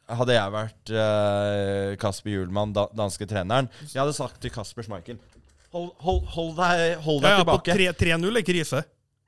[0.10, 5.18] hadde jeg vært uh, Kasper Hjulmann, da, danske treneren Jeg hadde sagt til Kasper Schmeichel
[5.74, 7.78] Hold, hold, hold deg, hold deg ja, ja, på tilbake.
[7.98, 8.82] 3 3-0 er krise.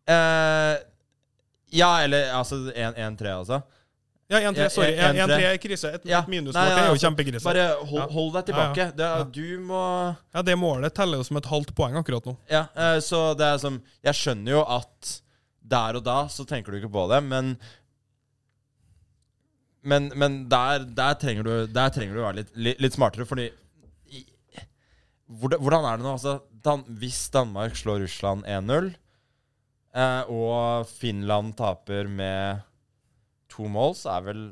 [0.06, 0.74] Eh,
[1.80, 3.62] ja, eller altså 1-3, altså.
[4.30, 4.94] Ja, 1-3, Ja, sorry.
[4.98, 5.24] 1-3.
[5.26, 5.90] 1-3 er krise.
[5.98, 6.24] Et, Ja.
[6.28, 7.44] minusmål Nei, det er jo altså, kjempekrise.
[7.46, 8.46] Bare hold, hold deg Ja, ja.
[8.50, 8.86] tilbake.
[8.98, 9.24] Det Ja.
[9.24, 9.82] Du må
[10.34, 12.38] Ja, Det målet teller jo som et halvt poeng akkurat nå.
[12.50, 15.22] Ja, eh, så det er som Jeg skjønner jo at
[15.66, 17.58] der og da så tenker du ikke på det, men
[19.84, 23.26] Men, men der, der, trenger du, der trenger du å være litt, litt, litt smartere,
[23.30, 23.52] fordi
[25.30, 26.12] hvordan, hvordan er det nå?
[26.18, 26.36] Altså,
[26.66, 28.92] Dan, hvis Danmark slår Russland 1-0,
[29.96, 32.62] eh, og Finland taper med
[33.54, 34.44] to mål, så er vel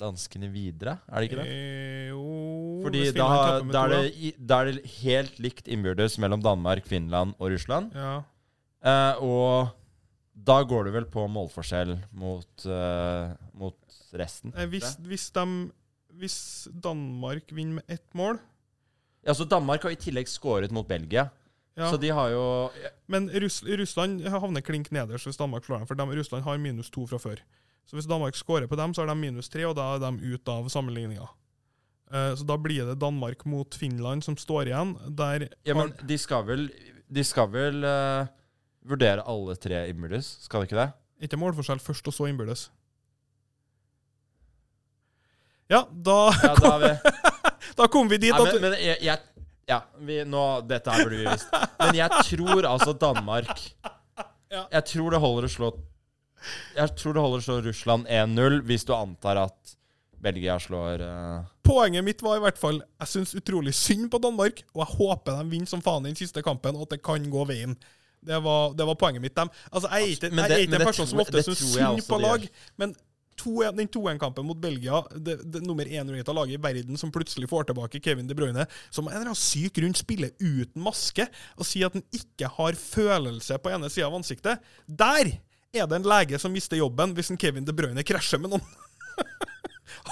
[0.00, 0.98] danskene videre?
[1.08, 1.48] Er det ikke det?
[1.52, 3.26] Eh, jo Fordi da,
[3.68, 7.92] da, er det, i- da er det helt likt innbyrdes mellom Danmark, Finland og Russland.
[7.94, 8.22] Ja.
[8.80, 9.68] Eh, og
[10.34, 13.76] da går det vel på målforskjell mot, uh, mot
[14.16, 14.54] resten?
[14.56, 15.44] Eh, Hvis, hvis, de,
[16.16, 16.38] hvis
[16.72, 18.38] Danmark vinner med ett mål
[19.26, 21.28] Ja, så Danmark har i tillegg skåret mot Belgia.
[21.76, 21.90] ja.
[21.90, 22.70] Så de har jo
[23.06, 26.90] Men Russ, Russland havner klink nederst hvis Danmark slår dem, for dem, Russland har minus
[26.90, 27.42] to fra før.
[27.86, 30.34] Så hvis Danmark skårer på dem, så har de minus tre, og da er de
[30.34, 31.26] ute av sammenligninga.
[32.12, 34.96] Eh, så da blir det Danmark mot Finland som står igjen.
[35.16, 36.70] Der Ja, men de skal vel
[37.10, 38.26] De skal vel uh,
[38.86, 40.92] vurdere alle tre innbyrdes, skal de ikke det?
[41.20, 42.70] ikke målforskjell først, og så innbyrdes.
[45.70, 46.94] Ja, da, Ja, da vi
[47.80, 51.06] da kom vi dit Nei, at men, men jeg, jeg Ja, vi, nå, dette her
[51.06, 51.52] burde vi visst.
[51.80, 53.52] Men jeg tror altså Danmark
[54.50, 54.64] Ja.
[54.72, 55.68] Jeg tror det holder å slå
[56.74, 59.76] Jeg tror det holder å slå Russland 1-0 hvis du antar at
[60.20, 64.64] Belgia slår eh, Poenget mitt var i hvert fall Jeg syns utrolig synd på Danmark,
[64.74, 67.24] og jeg håper de vinner som faen i den siste kampen, og at det kan
[67.30, 67.76] gå veien.
[68.20, 69.36] Det var, det var poenget mitt.
[69.36, 69.48] Dem.
[69.70, 72.44] Altså, jeg er ikke, jeg er ikke en person som ofte syns synd på lag,
[72.80, 72.92] men
[73.40, 77.70] to, den 2-1-kampen mot Belgia, det, det nummer én-rata laget i verden som plutselig får
[77.70, 81.26] tilbake Kevin De Bruyne, som en eller annen syk rundt spiller uten maske,
[81.56, 85.32] og sier at han ikke har følelse på ene sida av ansiktet Der
[85.72, 88.64] er det en lege som mister jobben hvis en Kevin De Bruyne krasjer med noen.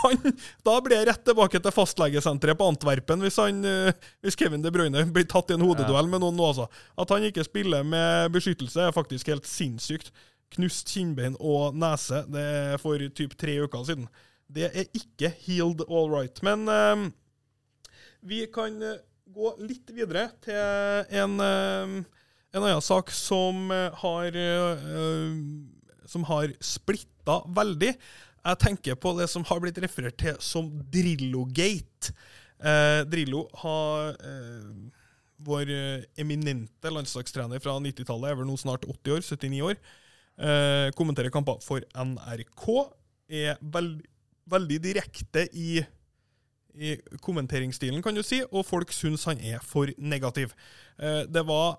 [0.03, 0.19] Han,
[0.67, 4.73] da blir jeg rett tilbake til fastlegesenteret på Antwerpen hvis, han, eh, hvis Kevin De
[4.75, 6.69] Bruyne blir tatt i en hodeduell med noen nå, altså.
[6.99, 10.13] At han ikke spiller med beskyttelse, er faktisk helt sinnssykt.
[10.57, 14.09] Knust kinnbein og nese det er for typ tre uker siden.
[14.49, 16.41] Det er ikke healed all right.
[16.47, 17.09] Men eh,
[18.25, 20.57] vi kan eh, gå litt videre til
[21.21, 21.99] en, eh,
[22.57, 24.87] en annen sak som eh, har eh,
[26.09, 27.93] Som har splitta veldig.
[28.49, 32.15] Jeg tenker på det som har blitt referert til som Drillo-gate.
[32.65, 34.71] Eh, Drillo har eh,
[35.45, 35.69] Vår
[36.19, 39.77] eminente landslagstrener fra 90-tallet, er vel nå snart 80 år, 79 år.
[40.39, 42.67] Eh, kommenterer kamper for NRK.
[43.29, 44.03] Er veld,
[44.49, 45.81] veldig direkte i,
[46.79, 50.55] i kommenteringsstilen, kan du si, og folk syns han er for negativ.
[50.99, 51.77] Eh, det var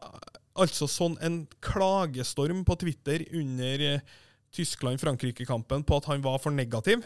[0.59, 4.17] altså sånn en klagestorm på Twitter under eh,
[4.55, 7.05] Tyskland-Frankrike-kampen på at han var for negativ.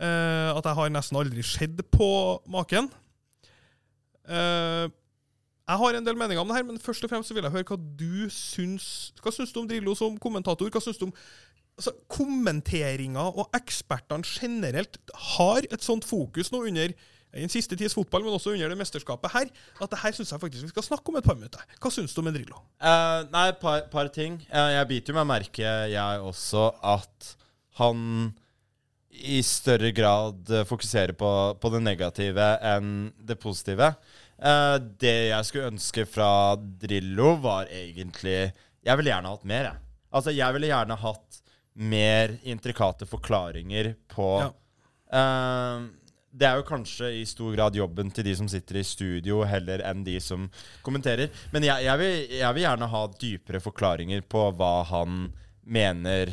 [0.00, 2.08] Eh, at jeg har nesten aldri sett på
[2.48, 2.88] maken.
[4.24, 4.86] Eh,
[5.70, 7.54] jeg har en del meninger om det her, men først og fremst så vil jeg
[7.54, 10.70] høre hva du syns Hva syns du om Drillo som kommentator?
[10.72, 11.14] Hva syns du om
[11.78, 14.98] altså, kommenteringa og ekspertene generelt
[15.30, 16.94] har et sånt fokus nå under
[17.30, 20.42] den siste tids fotball, men også under det mesterskapet her, at det her syns jeg
[20.42, 21.62] faktisk vi skal snakke om et par minutter.
[21.78, 22.58] Hva syns du om Drillo?
[22.82, 24.40] Uh, nei, et par, par, ting.
[24.50, 27.34] Uh, jeg biter meg merke, jeg også, at
[27.78, 28.32] han
[29.10, 31.30] i større grad fokuserer på,
[31.60, 33.92] på det negative enn det positive.
[34.40, 38.38] Uh, det jeg skulle ønske fra Drillo, var egentlig
[38.80, 39.86] Jeg ville gjerne hatt mer, jeg.
[40.16, 41.40] Altså, jeg ville gjerne hatt
[41.80, 44.48] mer intrikate forklaringer på ja.
[45.12, 45.84] uh,
[46.32, 49.84] Det er jo kanskje i stor grad jobben til de som sitter i studio, heller
[49.86, 50.48] enn de som
[50.86, 51.28] kommenterer.
[51.52, 55.26] Men jeg, jeg, vil, jeg vil, gjerne ha dypere forklaringer på hva han
[55.68, 56.32] mener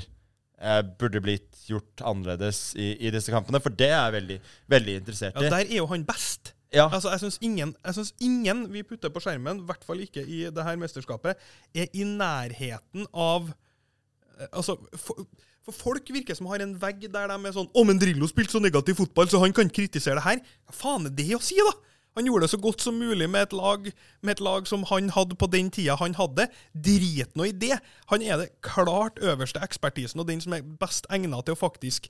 [0.63, 5.01] uh, burde blitt gjort annerledes i, i, disse kampene, for det er jeg veldig, veldig
[5.03, 5.49] interessert i.
[5.49, 6.53] Ja, Der er jo han best.
[6.73, 6.87] Ja.
[6.91, 7.75] Altså, jeg syns ingen,
[8.19, 11.39] ingen, vi putter på skjermen, i hvert fall ikke i det her mesterskapet,
[11.75, 13.51] er i nærheten av
[14.39, 15.23] eh, Altså, for,
[15.65, 18.57] for folk virker som har en vegg der de er sånn 'Å, men Drillo spilte
[18.57, 21.57] så negativ fotball, så han kan kritisere det her.' Hva faen er det å si,
[21.59, 21.73] da?
[22.17, 23.91] Han gjorde det så godt som mulig med et lag,
[24.25, 26.47] med et lag som han hadde på den tida han hadde.
[26.73, 27.77] Drit nå i det.
[28.09, 32.09] Han er det klart øverste ekspertisen, og den som er best egna til å faktisk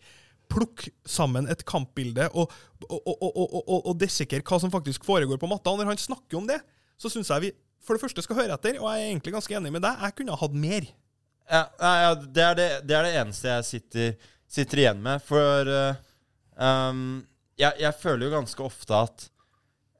[0.51, 2.51] plukke sammen et kampbilde og,
[2.87, 5.73] og, og, og dissekere hva som faktisk foregår på matta.
[5.75, 6.59] Når han snakker om det,
[6.97, 7.53] så syns jeg vi
[7.87, 10.01] for det første skal høre etter, og jeg er egentlig ganske enig med deg.
[10.03, 10.89] Jeg kunne ha hatt mer.
[11.47, 15.23] Ja, ja det, er det, det, er det, eneste jeg sitter, sitter igjen med.
[15.23, 16.01] For uh,
[16.59, 17.05] um,
[17.55, 19.27] jeg, jeg, føler jo ganske ofte at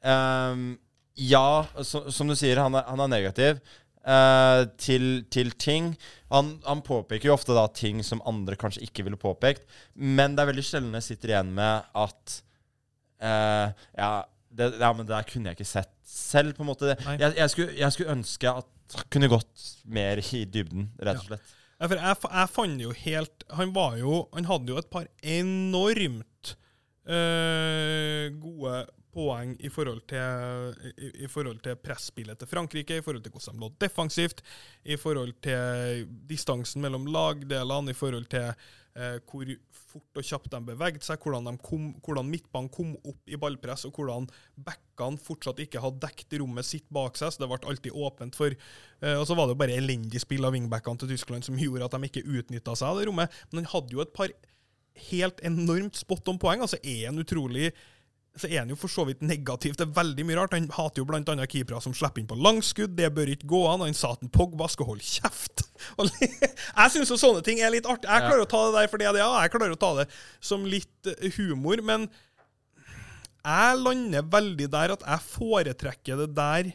[0.04, 0.74] um,
[1.18, 3.64] Ja, så, som du sier, han er, han er negativ
[4.08, 5.92] uh, til, til, ting.
[6.34, 10.44] Han, han, påpeker jo ofte da ting som andre kanskje ikke ville påpekt, men det
[10.44, 12.40] er veldig sjelden jeg sitter igjen med at
[13.24, 14.12] uh, ja,
[14.58, 16.96] det, ja, men det der kunne jeg ikke sett selv, på en måte.
[16.96, 21.32] Jeg, jeg, skulle, jeg, skulle, ønske at han kunne gått mer i dybden, rett og
[21.32, 21.56] slett.
[21.78, 21.88] Ja.
[21.90, 26.56] for jeg, jeg fant jo helt Han var jo Han hadde jo et par enormt
[27.06, 28.80] øh, gode
[29.14, 33.58] poeng i forhold til, i, i forhold til presspillet til Frankrike, i forhold til hvordan
[33.58, 34.44] de lå defensivt,
[34.86, 39.54] i forhold til distansen mellom lagdelene, i forhold til eh, hvor
[39.88, 43.96] fort og kjapt de beveget seg, hvordan, kom, hvordan midtbanen kom opp i ballpress, og
[43.98, 44.28] hvordan
[44.68, 47.34] backene fortsatt ikke hadde dekket rommet sitt bak seg.
[47.34, 50.46] så Det ble alltid åpent for eh, Og så var det jo bare elendig spill
[50.46, 53.42] av wingbackene til Tyskland som gjorde at de ikke utnytta seg av det rommet.
[53.52, 54.34] Men han hadde jo et par
[55.12, 56.62] helt enormt spot on poeng.
[56.62, 57.72] altså er en utrolig
[58.38, 60.56] så er han jo for så vidt negativ til veldig mye rart.
[60.56, 61.22] Han hater jo bl.a.
[61.50, 62.96] keepere som slipper inn på langskudd.
[62.98, 63.86] Det bør ikke gå an.
[63.86, 65.66] Han sa at Pogba skal holde kjeft.
[66.22, 68.10] jeg syns jo sånne ting er litt artig.
[68.10, 70.08] Jeg klarer å ta det der for det, ja, jeg klarer å ta det
[70.44, 72.08] som litt eh, humor, men
[73.48, 76.72] jeg lander veldig der at jeg foretrekker det der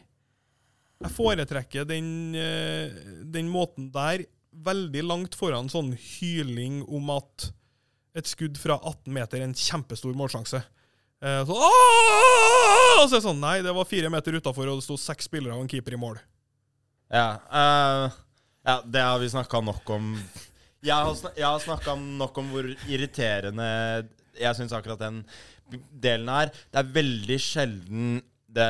[1.03, 2.07] Jeg foretrekker den,
[2.39, 2.93] eh,
[3.27, 4.23] den måten der
[4.53, 7.51] veldig langt foran sånn hyling om at
[8.17, 10.61] et skudd fra 18 meter er en kjempestor målsjanse.
[11.23, 14.87] Eh, så, og så er det sånn Nei, det var fire meter utafor, og det
[14.87, 16.19] sto seks spillere og en keeper i mål.
[17.13, 18.17] Ja, uh,
[18.65, 20.13] ja det har vi snakka nok om.
[20.83, 23.67] Jeg har, snak jeg har snakka nok om hvor irriterende
[24.35, 25.21] jeg syns akkurat den
[26.03, 26.51] delen er.
[26.73, 28.17] Det er veldig sjelden
[28.53, 28.69] det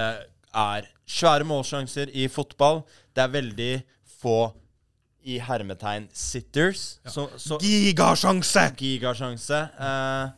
[0.53, 2.83] er svære målsjanser i fotball.
[3.15, 3.71] Det er veldig
[4.21, 4.37] få
[5.23, 6.99] i hermetegn sitters.
[7.03, 7.13] Ja.
[7.15, 8.67] Så, så, gigasjanse!
[8.77, 9.63] Gigasjanse.
[9.79, 10.29] Uh,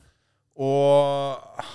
[0.55, 1.65] og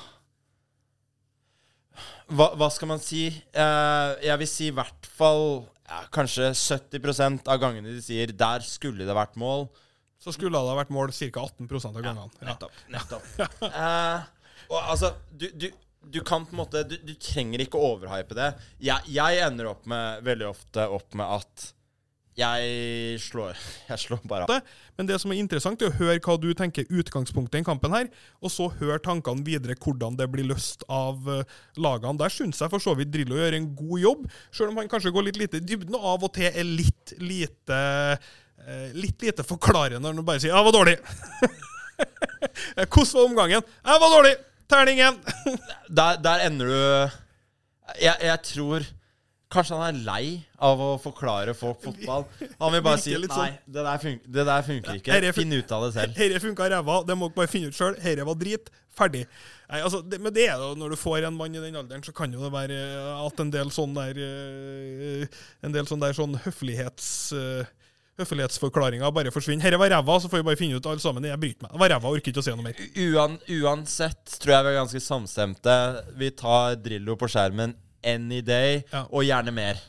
[2.31, 3.29] hva, hva, skal man si?
[3.55, 5.45] Uh, jeg vil si i hvert fall
[5.91, 9.69] ja, kanskje 70% av gangene de sier 'der skulle det vært mål'.
[10.21, 11.47] Så skulle det ha vært mål ca.
[11.47, 12.27] 18 av gangene.
[12.43, 12.81] Ja, nettopp.
[12.95, 13.29] nettopp.
[13.65, 14.21] uh,
[14.71, 15.71] og altså, du, du,
[16.05, 18.51] du, kan på en måte Du, du trenger ikke overhype det.
[18.79, 21.71] Jeg, jeg ender opp med, veldig ofte opp med at
[22.41, 23.59] jeg slår,
[23.91, 24.73] jeg slår bare av.
[24.99, 28.11] Men det som er interessant, er å høre hva du tenker utgangspunktet i kampen her,
[28.41, 31.41] og så høre tankene videre hvordan det blir løst av uh,
[31.81, 32.19] lagene.
[32.21, 35.15] Der syns jeg for så vidt Drillo gjør en god jobb, selv om han kanskje
[35.15, 37.81] går litt lite i dybden, og av og til er litt lite
[38.21, 38.39] uh,
[38.93, 40.99] Litt lite forklarende når han bare sier 'jeg var dårlig'.
[42.93, 43.63] Hvordan var omgangen?
[43.65, 44.43] 'Jeg var dårlig'.
[44.69, 45.17] Terningen.
[45.99, 46.77] der, der ender du
[47.99, 48.85] jeg, jeg tror
[49.51, 50.27] Kanskje han er lei
[50.63, 52.23] av å forklare folk fotball.
[52.61, 53.57] Han vil bare si nei, sånn.
[53.67, 55.33] det der, funker, det der funker ikke.
[55.35, 56.15] Finn ut av det selv.
[56.15, 57.97] Dette funka ræva, det må dere bare finne ut sjøl.
[57.99, 58.71] Dette var drit.
[58.95, 59.25] Ferdig.
[59.71, 62.07] Nei, altså, det, men det er jo, når du får en mann i den alderen,
[62.07, 62.79] så kan jo det være
[63.17, 67.11] at en del sånn der eh, En del sånn der sånn høflighets...
[67.35, 67.77] Uh,
[68.21, 69.65] høflighetsforklaringa bare forsvinner.
[69.65, 71.25] Herre var ræva, så får vi bare finne ut alle sammen.
[71.25, 71.73] Jeg bryter meg.
[71.73, 72.83] Det var ræva, orker ikke å si noe mer.
[73.07, 75.77] Uan, uansett tror jeg vi er ganske samstemte.
[76.21, 77.73] Vi tar Drillo på skjermen
[78.05, 79.05] any day, Ja.
[79.11, 79.81] og gjerne mer.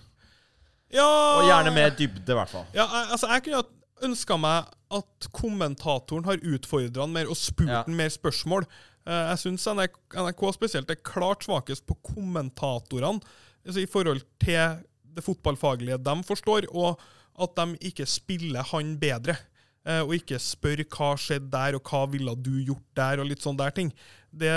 [0.91, 1.05] Ja,
[1.39, 2.65] Og gjerne mer dybde, i hvert fall.
[2.75, 3.63] Ja, altså, jeg kunne
[4.03, 8.65] ønska meg at kommentatoren har utfordra han mer og spurt han mer spørsmål.
[9.07, 13.21] Eh, jeg syns NRK, NRK spesielt er klart svakest på kommentatorene
[13.65, 14.81] altså i forhold til
[15.15, 16.99] det fotballfaglige de forstår, og
[17.41, 19.37] at de ikke spiller han bedre.
[19.85, 23.41] eh, og ikke spør hva skjedde der, og hva ville du gjort der, og litt
[23.41, 23.87] sånne der ting.
[24.31, 24.51] Det,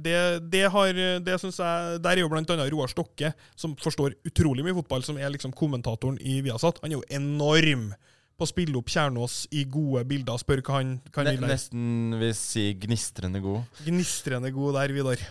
[0.00, 0.16] det,
[0.48, 4.78] det har, det synes jeg, Der er jo annet Roar Stokke, som forstår utrolig mye
[4.78, 6.80] fotball, som er liksom kommentatoren i Viasat.
[6.80, 7.90] Han er jo enorm
[8.40, 12.32] på å spille opp Kjernås i gode bilder, spør hva han, kan Ne nesten vil
[12.36, 13.80] si gnistrende god.
[13.84, 15.24] Gnistrende god der, Vidar.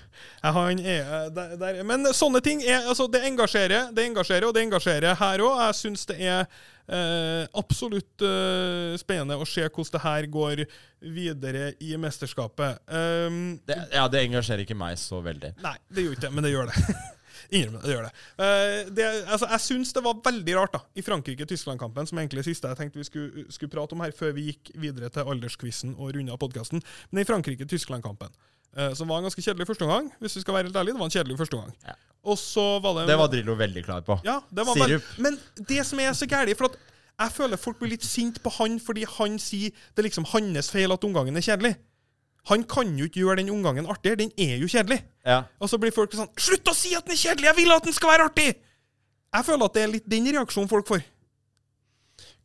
[0.46, 1.82] Han er eh, der, der.
[1.90, 5.58] Men sånne ting er, altså, det engasjerer, det engasjerer, og det engasjerer her òg.
[5.66, 10.66] Jeg syns det er eh, absolutt eh, spennende å se hvordan det her går
[11.20, 12.82] videre i mesterskapet.
[12.88, 15.56] Um, Det, ja, det engasjerer ikke meg så veldig.
[15.66, 16.84] Nei, det gjør ikke det, men det gjør det.
[17.52, 18.14] Innrømmer det, det gjør det.
[18.40, 22.48] Uh, det altså, jeg syns det var veldig rart da, i Frankrike-Tyskland-kampen, som egentlig er
[22.52, 25.96] siste jeg tenkte vi skulle, skulle prate om her, før vi gikk videre til aldersquizen
[25.98, 26.84] og runda podkasten.
[27.12, 28.30] Men i Frankrike-Tyskland-kampen,
[28.78, 31.02] uh, som var en ganske kjedelig første omgang, hvis vi skal være helt ærlig, det
[31.02, 31.76] var en kjedelig første omgang.
[31.88, 31.98] Ja.
[32.30, 34.20] Og så var det Det var Drillo veldig klar på.
[34.28, 35.02] ja, det var Sirup.
[35.18, 36.78] vel- Men det som er så gærent, for at
[37.20, 40.70] jeg føler folk blir litt sint på han fordi han sier det er liksom hans
[40.72, 41.76] feil at omgangen er kjedelig.
[42.48, 45.02] Han kan jo ikke gjøre den omgangen artigere, den er jo kjedelig.
[45.28, 45.44] Ja.
[45.60, 47.46] Og så blir folk sånn Slutt å si at den er kjedelig!
[47.52, 48.50] Jeg vil at den skal være artig!
[49.36, 51.04] Jeg føler at det er litt den reaksjonen folk får.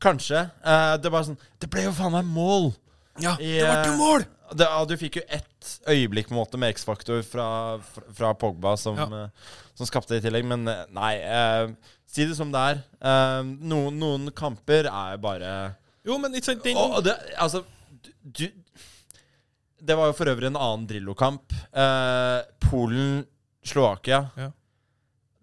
[0.03, 0.43] Kanskje.
[0.67, 2.73] Eh, det, var sånn, det ble jo faen meg mål!
[3.23, 4.27] Ja, I, det ble jo eh, mål!
[4.55, 7.47] Det, ja, du fikk jo ett øyeblikk på en måte med X-faktor fra,
[7.95, 9.07] fra, fra Pogba som, Ja.
[9.25, 11.15] eh, som skapte det i tillegg, men nei.
[11.25, 12.83] eh, si det som det er.
[13.65, 15.55] Noen, noen kamper er bare
[16.07, 17.65] Jo, men ikke sant, den Og, og det, altså
[18.23, 18.45] du,
[19.85, 21.53] Det var jo for øvrig en annen Drillo-kamp.
[21.77, 24.21] Eh, Polen-Slovakia.
[24.41, 24.51] Ja.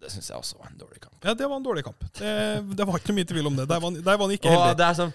[0.02, 1.14] Det syns jeg også var en dårlig kamp.
[1.22, 2.00] Ja, det var en dårlig kamp.
[2.18, 2.32] Det,
[2.76, 3.68] det var ikke mye tvil om det.
[3.70, 4.76] Der var, han- der var han ikke Og heldig.
[4.80, 5.12] det er sånn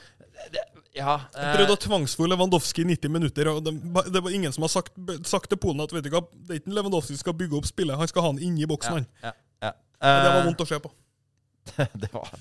[0.53, 0.63] det,
[0.97, 1.17] Ja.
[1.35, 3.73] Han prøvde å tvangsfòre Lewandowski i 90 minutter, og det,
[4.13, 4.93] det var ingen som har sagt,
[5.27, 7.97] sagt til Polen at vet du hva, det er ikke Lewandowski skal bygge opp spillet,
[7.99, 9.05] han skal ha han inni boksen, han.
[9.21, 9.73] ja, ja.
[10.01, 10.23] Eh.
[10.23, 10.89] det var Eh, vondt å se på.
[12.01, 12.31] det var,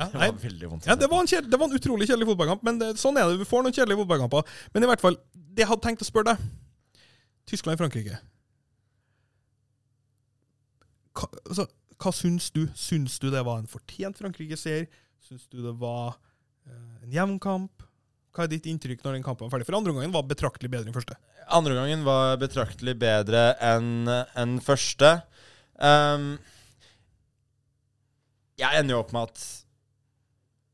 [0.00, 0.86] Ja, det var veldig vondt.
[0.88, 3.28] Ja, det var, en kjedel, det var en utrolig kjedelig fotballkamp, men det, sånn er
[3.28, 3.40] det.
[3.42, 4.54] Vi får noen kjedelige fotballkamper.
[4.72, 7.04] Men i hvert fall, det jeg hadde tenkt å spørre deg
[7.50, 8.16] Tyskland-Frankrike.
[11.18, 11.68] Hva, altså,
[12.00, 12.62] hva syns du?
[12.78, 14.88] Syns du det var en fortjent Frankrike-seier?
[15.26, 16.14] Syns du det var
[16.64, 17.84] eh, en jevn kamp?
[18.32, 19.68] Hva er ditt inntrykk når den kampen var ferdig?
[19.68, 21.18] For andre gangen var betraktelig bedre enn første.
[21.50, 25.18] Andre gangen var betraktelig bedre enn en første.
[25.76, 26.38] Um,
[28.60, 29.42] jeg ender jo opp med at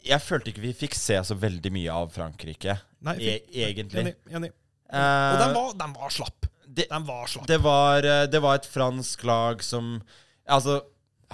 [0.06, 4.04] Jeg følte ikke vi fikk se så veldig mye av Frankrike, Nei, e egentlig.
[4.06, 4.14] Enig.
[4.30, 4.52] enig.
[4.86, 6.46] Uh, Og den var, var slapp.
[6.66, 7.46] det, den var slapp.
[7.50, 9.96] det, var, eh, det var et fransk lag som
[10.46, 10.76] Altså,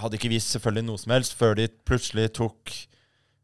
[0.01, 2.71] hadde ikke vist selvfølgelig noe som helst før de plutselig tok,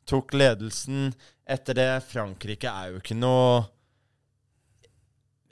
[0.10, 1.12] tok ledelsen.
[1.46, 3.68] Etter det Frankrike er jo ikke noe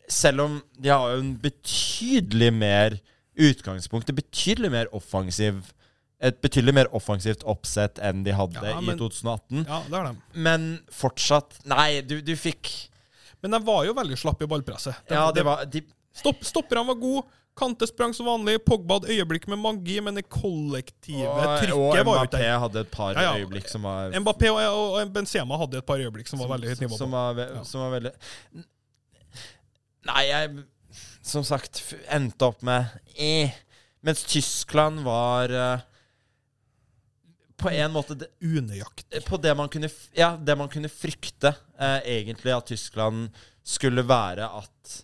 [0.10, 2.98] Selv om de har jo en betydelig mer
[3.38, 5.74] utgangspunkt, en betydelig mer offensiv
[6.20, 9.66] et betydelig mer offensivt oppsett enn de hadde Ja, men- i 2018.
[9.68, 10.16] Ja, det er de.
[10.34, 12.90] Men fortsatt Nei, du, du fikk
[13.44, 14.96] Men de var jo veldig slapp i ballpresset.
[15.08, 15.84] De- Ja, det var de,
[16.18, 17.28] Stopp, stopperne var gode.
[17.58, 18.58] Kante sprang som vanlig.
[18.66, 22.42] Pogba hadde øyeblikk med magi, men det kollektive Og, og trykket var jo ikke Mbappé
[22.42, 22.60] der.
[22.60, 23.36] hadde et par Ja, ja.
[23.46, 26.70] øyeblikk som var Mbappé og, og, og Benzema hadde et par øyeblikk som var veldig
[26.74, 27.64] høyt nivå Som var, Ja.
[27.64, 28.12] som var veldig
[30.08, 30.66] Nei, jeg
[31.28, 31.82] Som sagt
[32.14, 32.88] endte opp med
[33.20, 33.52] eh.
[34.06, 35.80] Mens Tyskland var eh,
[37.58, 39.24] På en måte det, Unøyaktig.
[39.26, 43.30] På det man kunne Ja, det man kunne frykte eh, egentlig at Tyskland
[43.66, 45.04] skulle være at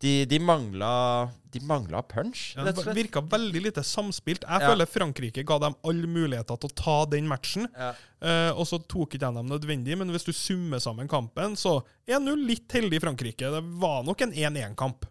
[0.00, 4.44] de, de mangla De mangla punch, Ja, det virka veldig lite samspilt.
[4.46, 4.68] Jeg Ja.
[4.70, 7.66] føler Frankrike ga dem alle muligheter til å ta den matchen.
[7.74, 7.94] Ja.
[8.22, 11.80] Eh, og så tok ikke de dem nødvendig, men hvis du summer sammen kampen, så
[12.06, 13.50] 1-0 litt heldig Frankrike.
[13.50, 15.08] Det var nok en 1-1-kamp.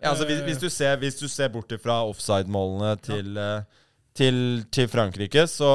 [0.00, 3.62] Ja, altså hvis, Eh, hvis, du ser, hvis du ser bort ifra offside-målene til, eh,
[4.16, 5.68] til, til Frankrike, så,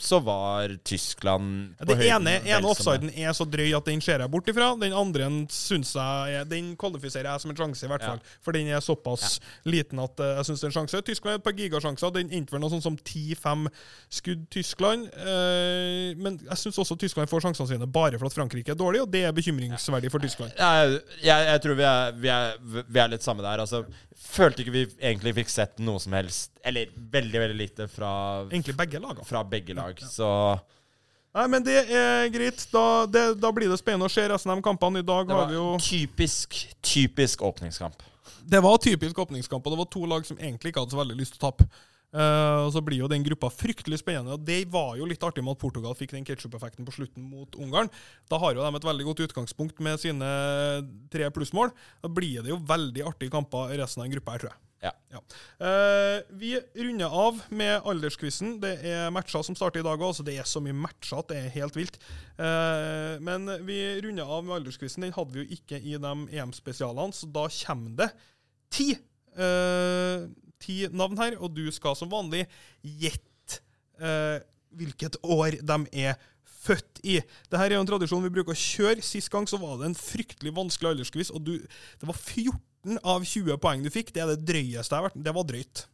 [0.00, 4.00] så var Tyskland på Det høyden ene, ene som offsiden er så drøy at den
[4.04, 4.70] ser jeg bort ifra.
[4.80, 8.14] Den andre synes jeg Den kvalifiserer jeg som en sjanse, i hvert Ja.
[8.14, 8.22] fall.
[8.42, 9.38] For den er såpass
[9.68, 11.02] liten at eh, jeg syns det er en sjanse.
[11.10, 12.14] Tyskland har et par gigasjanser.
[12.16, 13.68] Den endte vel noe sånn som 10-5
[14.20, 15.10] skudd Tyskland.
[15.14, 19.04] Eh, men jeg syns også Tyskland får sjansene sine bare for at Frankrike er dårlig,
[19.04, 20.56] og det er bekymringsverdig for Tyskland.
[20.58, 20.88] Ja,
[21.20, 22.56] jeg, jeg tror vi er, vi, er,
[22.88, 23.62] vi er litt samme der.
[23.62, 23.84] Altså,
[24.30, 28.10] følte ikke vi egentlig fikk sett noe som helst Eller veldig, veldig lite fra,
[28.50, 29.22] Egentlig begge lag.
[29.26, 29.98] fra begge lag.
[30.04, 30.28] Så
[31.30, 32.62] Nei, men det er greit.
[32.72, 34.98] Da, det, da blir det spennende å se resten av de kampene.
[34.98, 38.02] I dag Det har var vi jo typisk, typisk åpningskamp.
[38.50, 41.18] Det var typisk åpningskamp, og det var to lag som egentlig ikke hadde så veldig
[41.20, 41.68] lyst til å tape.
[42.10, 44.34] Uh, og Så blir jo den gruppa fryktelig spennende.
[44.34, 47.54] og Det var jo litt artig med at Portugal fikk den ketsjup-effekten på slutten mot
[47.54, 47.92] Ungarn.
[48.26, 50.32] Da har jo de et veldig godt utgangspunkt med sine
[51.12, 51.70] tre plussmål.
[52.02, 54.60] Da blir det jo veldig artige kamper i resten av den gruppa her, tror jeg.
[54.80, 55.20] Ja.
[55.60, 58.54] Eh, vi runder av med aldersquizen.
[58.62, 60.22] Det er matcher som starter i dag òg.
[60.24, 61.98] Det er så mye matcher at det er helt vilt.
[62.40, 65.04] Eh, men vi runder av med aldersquizen.
[65.04, 68.08] Den hadde vi jo ikke i de EM-spesialene, så da kommer det
[68.72, 68.88] ti,
[69.36, 70.24] eh,
[70.64, 71.36] ti navn her.
[71.40, 72.46] Og du skal som vanlig
[72.80, 73.60] gjette
[74.00, 74.40] eh,
[74.80, 76.16] hvilket år de er
[76.60, 77.18] født i.
[77.50, 79.04] Dette er jo en tradisjon vi bruker å kjøre.
[79.04, 82.56] Sist gang så var det en fryktelig vanskelig aldersquiz, og du, det var 14
[83.04, 84.12] av 20 poeng du fikk.
[84.14, 85.86] Det er det drøyeste jeg har vært Det var drøyt.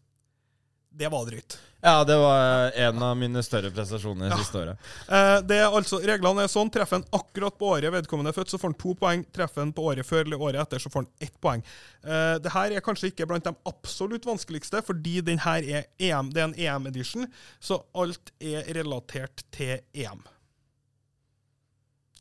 [0.97, 1.59] Det var drøyt.
[1.85, 4.37] Ja, det var en av mine større prestasjoner Ja.
[4.41, 4.79] siste året.
[5.13, 6.71] Eh, det er altså, Reglene er sånn.
[6.73, 9.25] Treffer en akkurat på året vedkommende er født, så får han to poeng.
[9.31, 11.63] Treffer en på året før eller året etter, så får han ett poeng.
[12.03, 16.31] Eh, det her er kanskje ikke blant de absolutt vanskeligste, fordi den her er EM,
[16.33, 17.29] det er en EM-edition,
[17.61, 20.25] så alt er relatert til EM.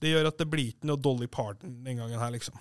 [0.02, 2.60] Det gjør at det blir ikke noe Dolly Parton den gangen her, liksom.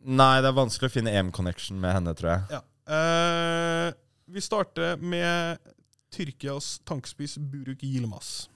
[0.00, 2.56] Nei, det er vanskelig å finne EM-connection med henne, tror jeg.
[2.56, 2.62] Ja.
[2.90, 3.92] Eh,
[4.32, 5.58] vi starter med
[6.14, 8.48] Tyrkias tankspiss Buruk Yilmaz.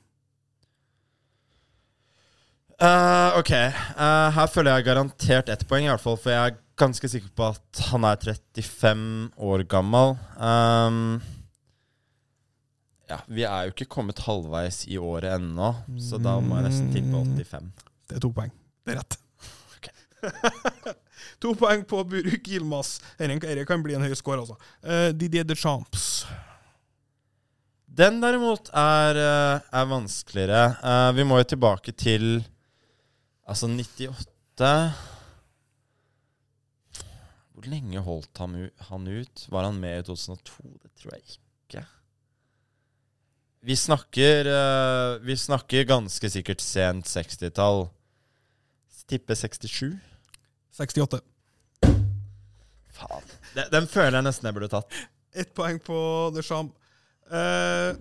[2.80, 6.56] Eh, ok, Eh, her føler jeg garantert ett poeng, i hvert fall, for jeg er
[6.80, 10.16] ganske sikker på at han er 35 år gammel.
[10.40, 11.20] Um,
[13.08, 15.70] ja, vi er jo ikke kommet halvveis i året ennå,
[16.02, 17.70] så da må jeg nesten tippe 85.
[18.08, 18.50] Det er to poeng.
[18.84, 19.18] Det er rett.
[19.76, 20.94] Ok.
[21.42, 22.98] to poeng på Buruk Yilmaz.
[23.18, 24.58] Dette kan bli en høy score, altså.
[24.84, 26.24] Uh, Didier de Champs.
[27.94, 30.62] Den derimot er, eh, er vanskeligere.
[30.82, 32.42] Uh, vi må jo tilbake til
[33.46, 34.72] altså 98
[37.54, 38.56] Hvor lenge holdt han,
[38.88, 39.46] han ut?
[39.46, 40.64] Var han med i 2002?
[40.82, 41.84] Det tror jeg ikke.
[43.64, 47.86] Vi snakker, uh, vi snakker ganske sikkert sent 60-tall.
[49.08, 49.94] Tipper 67.
[50.74, 51.20] 68.
[52.94, 53.28] Faen.
[53.54, 54.96] Den, den føler jeg nesten jeg burde tatt.
[55.34, 55.98] Ett poeng på
[56.34, 56.72] The Sham.
[57.30, 57.94] Eh,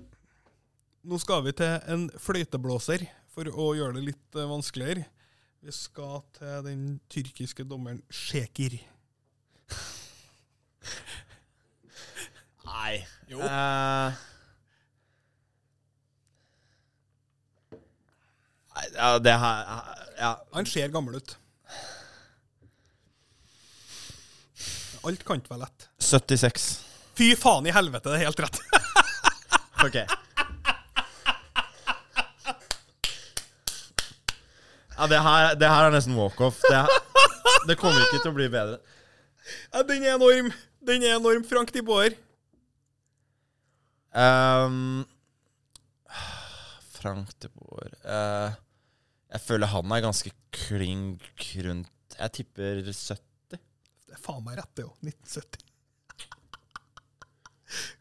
[1.06, 5.06] nå skal vi til en fløyteblåser for å gjøre det litt eh, vanskeligere.
[5.64, 8.80] Vi skal til den tyrkiske dommeren Sjekir.
[12.68, 13.04] Nei.
[13.30, 13.40] Jo.
[13.46, 14.20] Eh,
[18.74, 19.64] nei, ja, det her
[20.18, 20.34] Ja.
[20.54, 21.38] Han ser gammel ut.
[25.04, 25.88] Alt kan ikke være lett.
[26.04, 26.68] 76.
[27.18, 28.60] Fy faen i helvete, det er helt rett.
[29.84, 29.98] Ok.
[34.98, 36.60] Ja, det her, det her er nesten walk-off.
[36.64, 38.78] Det, her- det kommer ikke til å bli bedre.
[39.74, 40.52] Ja, den er enorm.
[40.86, 41.44] Den er enorm.
[41.50, 42.16] Frank de Boer.
[44.14, 45.04] Ehm,
[46.94, 48.52] Frank de Boer eh,
[49.34, 51.26] Jeg føler han er ganske klink
[51.66, 51.90] rundt
[52.20, 53.18] Jeg tipper 70.
[54.14, 54.94] Det er faen meg rett, det òg.
[55.02, 55.64] 1970.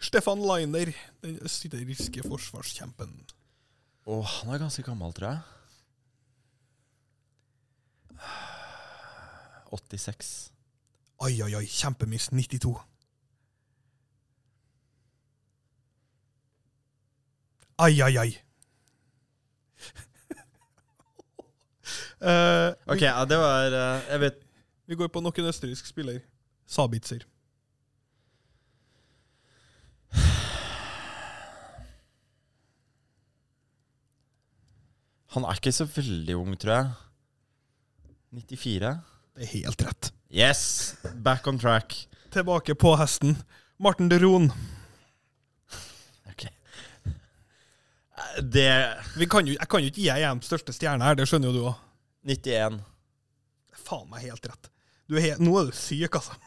[0.05, 0.91] Stefan Liner,
[1.25, 3.15] den østerrikske forsvarskjempen.
[4.05, 5.41] Å, han er ganske gammel, tror jeg.
[9.73, 10.53] 86.
[11.25, 11.65] Oi, oi, oi.
[11.79, 12.29] Kjempemiss.
[12.37, 12.75] 92.
[17.81, 18.31] Ai, ai, ai.
[22.21, 24.42] uh, Ok, ja, det var uh, Jeg vet
[24.93, 26.21] vi, går på nok en østerriksk spiller.
[26.69, 27.25] Sabitzer.
[35.33, 36.91] Han er ikke så veldig ung, tror jeg.
[38.33, 38.93] 94.
[39.33, 40.11] Det er helt rett.
[40.33, 40.63] Yes!
[41.25, 41.97] Back on track.
[42.33, 43.37] Tilbake på hesten.
[43.81, 44.51] Martin de Roon.
[46.29, 46.45] Ok.
[46.47, 48.69] Eh, Det
[49.17, 51.57] Vi kan jo, jeg kan jo ikke gi EMs største stjerne her, det skjønner jo
[51.57, 51.81] du òg.
[52.29, 52.81] 91.
[53.83, 54.72] Faen meg helt rett.
[55.13, 56.39] Du er nå er du syk, altså.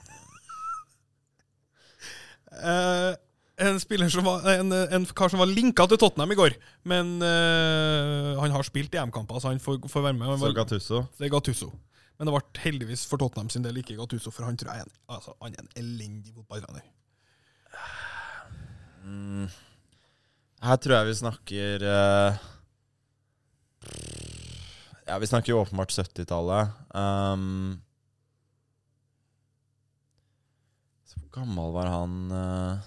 [2.55, 3.13] Uh,
[3.61, 3.77] en
[4.25, 6.55] var en, en kar som var linka til Tottenham i går,
[6.89, 10.33] men uh, han har spilt EM-kamper, så han får, får være med.
[10.33, 11.03] Så var- Gattusso.
[11.19, 11.69] Det er Gattuso.
[12.17, 14.89] Men det ble heldigvis for Tottenham sin del ikke Gattuso, for han tror jeg er
[14.89, 16.89] en, altså, han er en elendig fotballtrener.
[19.05, 19.47] Mm.
[20.65, 22.45] Her tror jeg vi snakker uh,
[25.05, 26.71] Ja, vi snakker jo åpenbart 70-tallet.
[26.97, 27.75] Um,
[31.05, 32.31] så hvor gammel var han?
[32.31, 32.79] uh,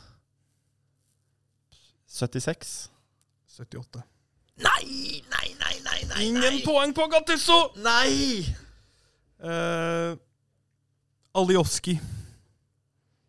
[2.08, 2.90] 76?
[3.46, 4.02] 78.
[4.58, 6.26] Nei, nei, nei, nei, nei!
[6.26, 7.72] Ingen poeng på Gattusso!
[7.84, 8.40] Nei!
[9.38, 10.16] Uh,
[11.38, 11.94] Alioski.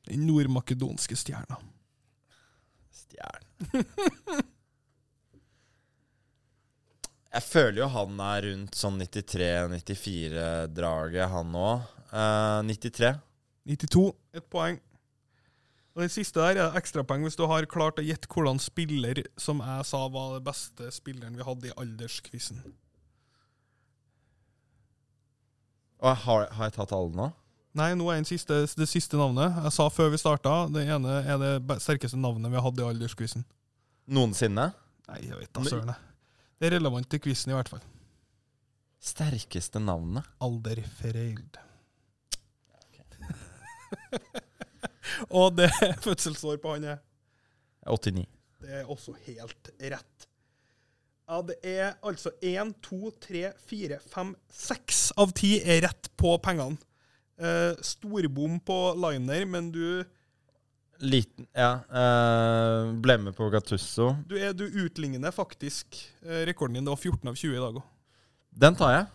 [0.09, 1.57] Den nordmakedonske stjerna.
[2.89, 3.45] Stjern
[7.30, 11.86] Jeg føler jo han er rundt sånn 93-94-draget, han òg.
[12.09, 13.13] Uh, 93.
[13.70, 14.09] 92.
[14.34, 14.82] Ett poeng.
[16.00, 19.60] Og Den siste der er ekstrapoeng hvis du har klart å gjette hvordan spiller som
[19.60, 22.62] jeg sa var den beste spilleren vi hadde i alderskvissen.
[26.00, 27.28] Har, har jeg tatt alle nå?
[27.76, 29.60] Nei, nå er siste, det siste navnet.
[29.66, 32.88] Jeg sa før vi starta, det ene er det sterkeste navnet vi har hatt i
[32.88, 33.43] alderskvissen.
[34.08, 34.72] Noensinne?
[35.12, 35.95] Nei, jeg vet da søren.
[36.64, 37.84] Det er relevant til quizen i hvert fall.
[39.04, 40.24] Sterkeste navnet?
[40.47, 41.60] Alder Fereld.
[45.39, 45.70] Og det
[46.05, 46.99] fødselsår på han er
[47.89, 48.26] 89.
[48.60, 50.26] Det er også helt rett.
[51.30, 56.34] Ja, det er altså én, to, tre, fire, fem, seks av ti er rett på
[56.43, 56.80] pengene.
[57.39, 59.84] Eh, storbom på liner, men du,
[60.99, 61.78] Liten Ja.
[61.88, 64.10] eh, ble med på Gattusso.
[64.28, 65.95] du, er, du utligner faktisk
[66.26, 66.84] eh, rekorden din.
[66.84, 67.86] Det var 14 av 20 i dag òg.
[68.60, 69.05] Den tar jeg.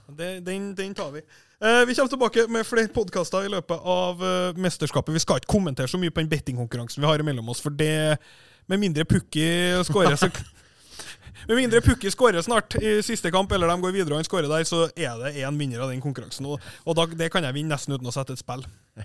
[0.46, 1.20] Den, den tar vi.
[1.60, 5.14] Eh, vi kommer tilbake med flere podkaster i løpet av eh, mesterskapet.
[5.14, 8.18] Vi skal ikke kommentere så mye på den bettingkonkurransen vi har mellom oss, for det
[8.66, 9.44] Med mindre Pukki
[9.84, 10.30] skårer, så
[11.48, 14.48] Med mindre Pukki skårer snart i siste kamp, eller de går videre og han skårer
[14.48, 16.46] der, så er det én vinner av den konkurransen.
[16.48, 18.64] Og, og da, det kan jeg vinne nesten uten å sette et spill.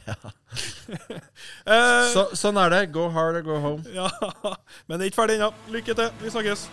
[1.68, 2.84] eh, Så, sånn er det.
[2.95, 3.84] Go hard or go home.
[3.91, 4.08] ja,
[4.88, 5.52] men det er ikke ferdig ennå.
[5.76, 6.16] Lykke til.
[6.24, 6.70] Vi snakkes.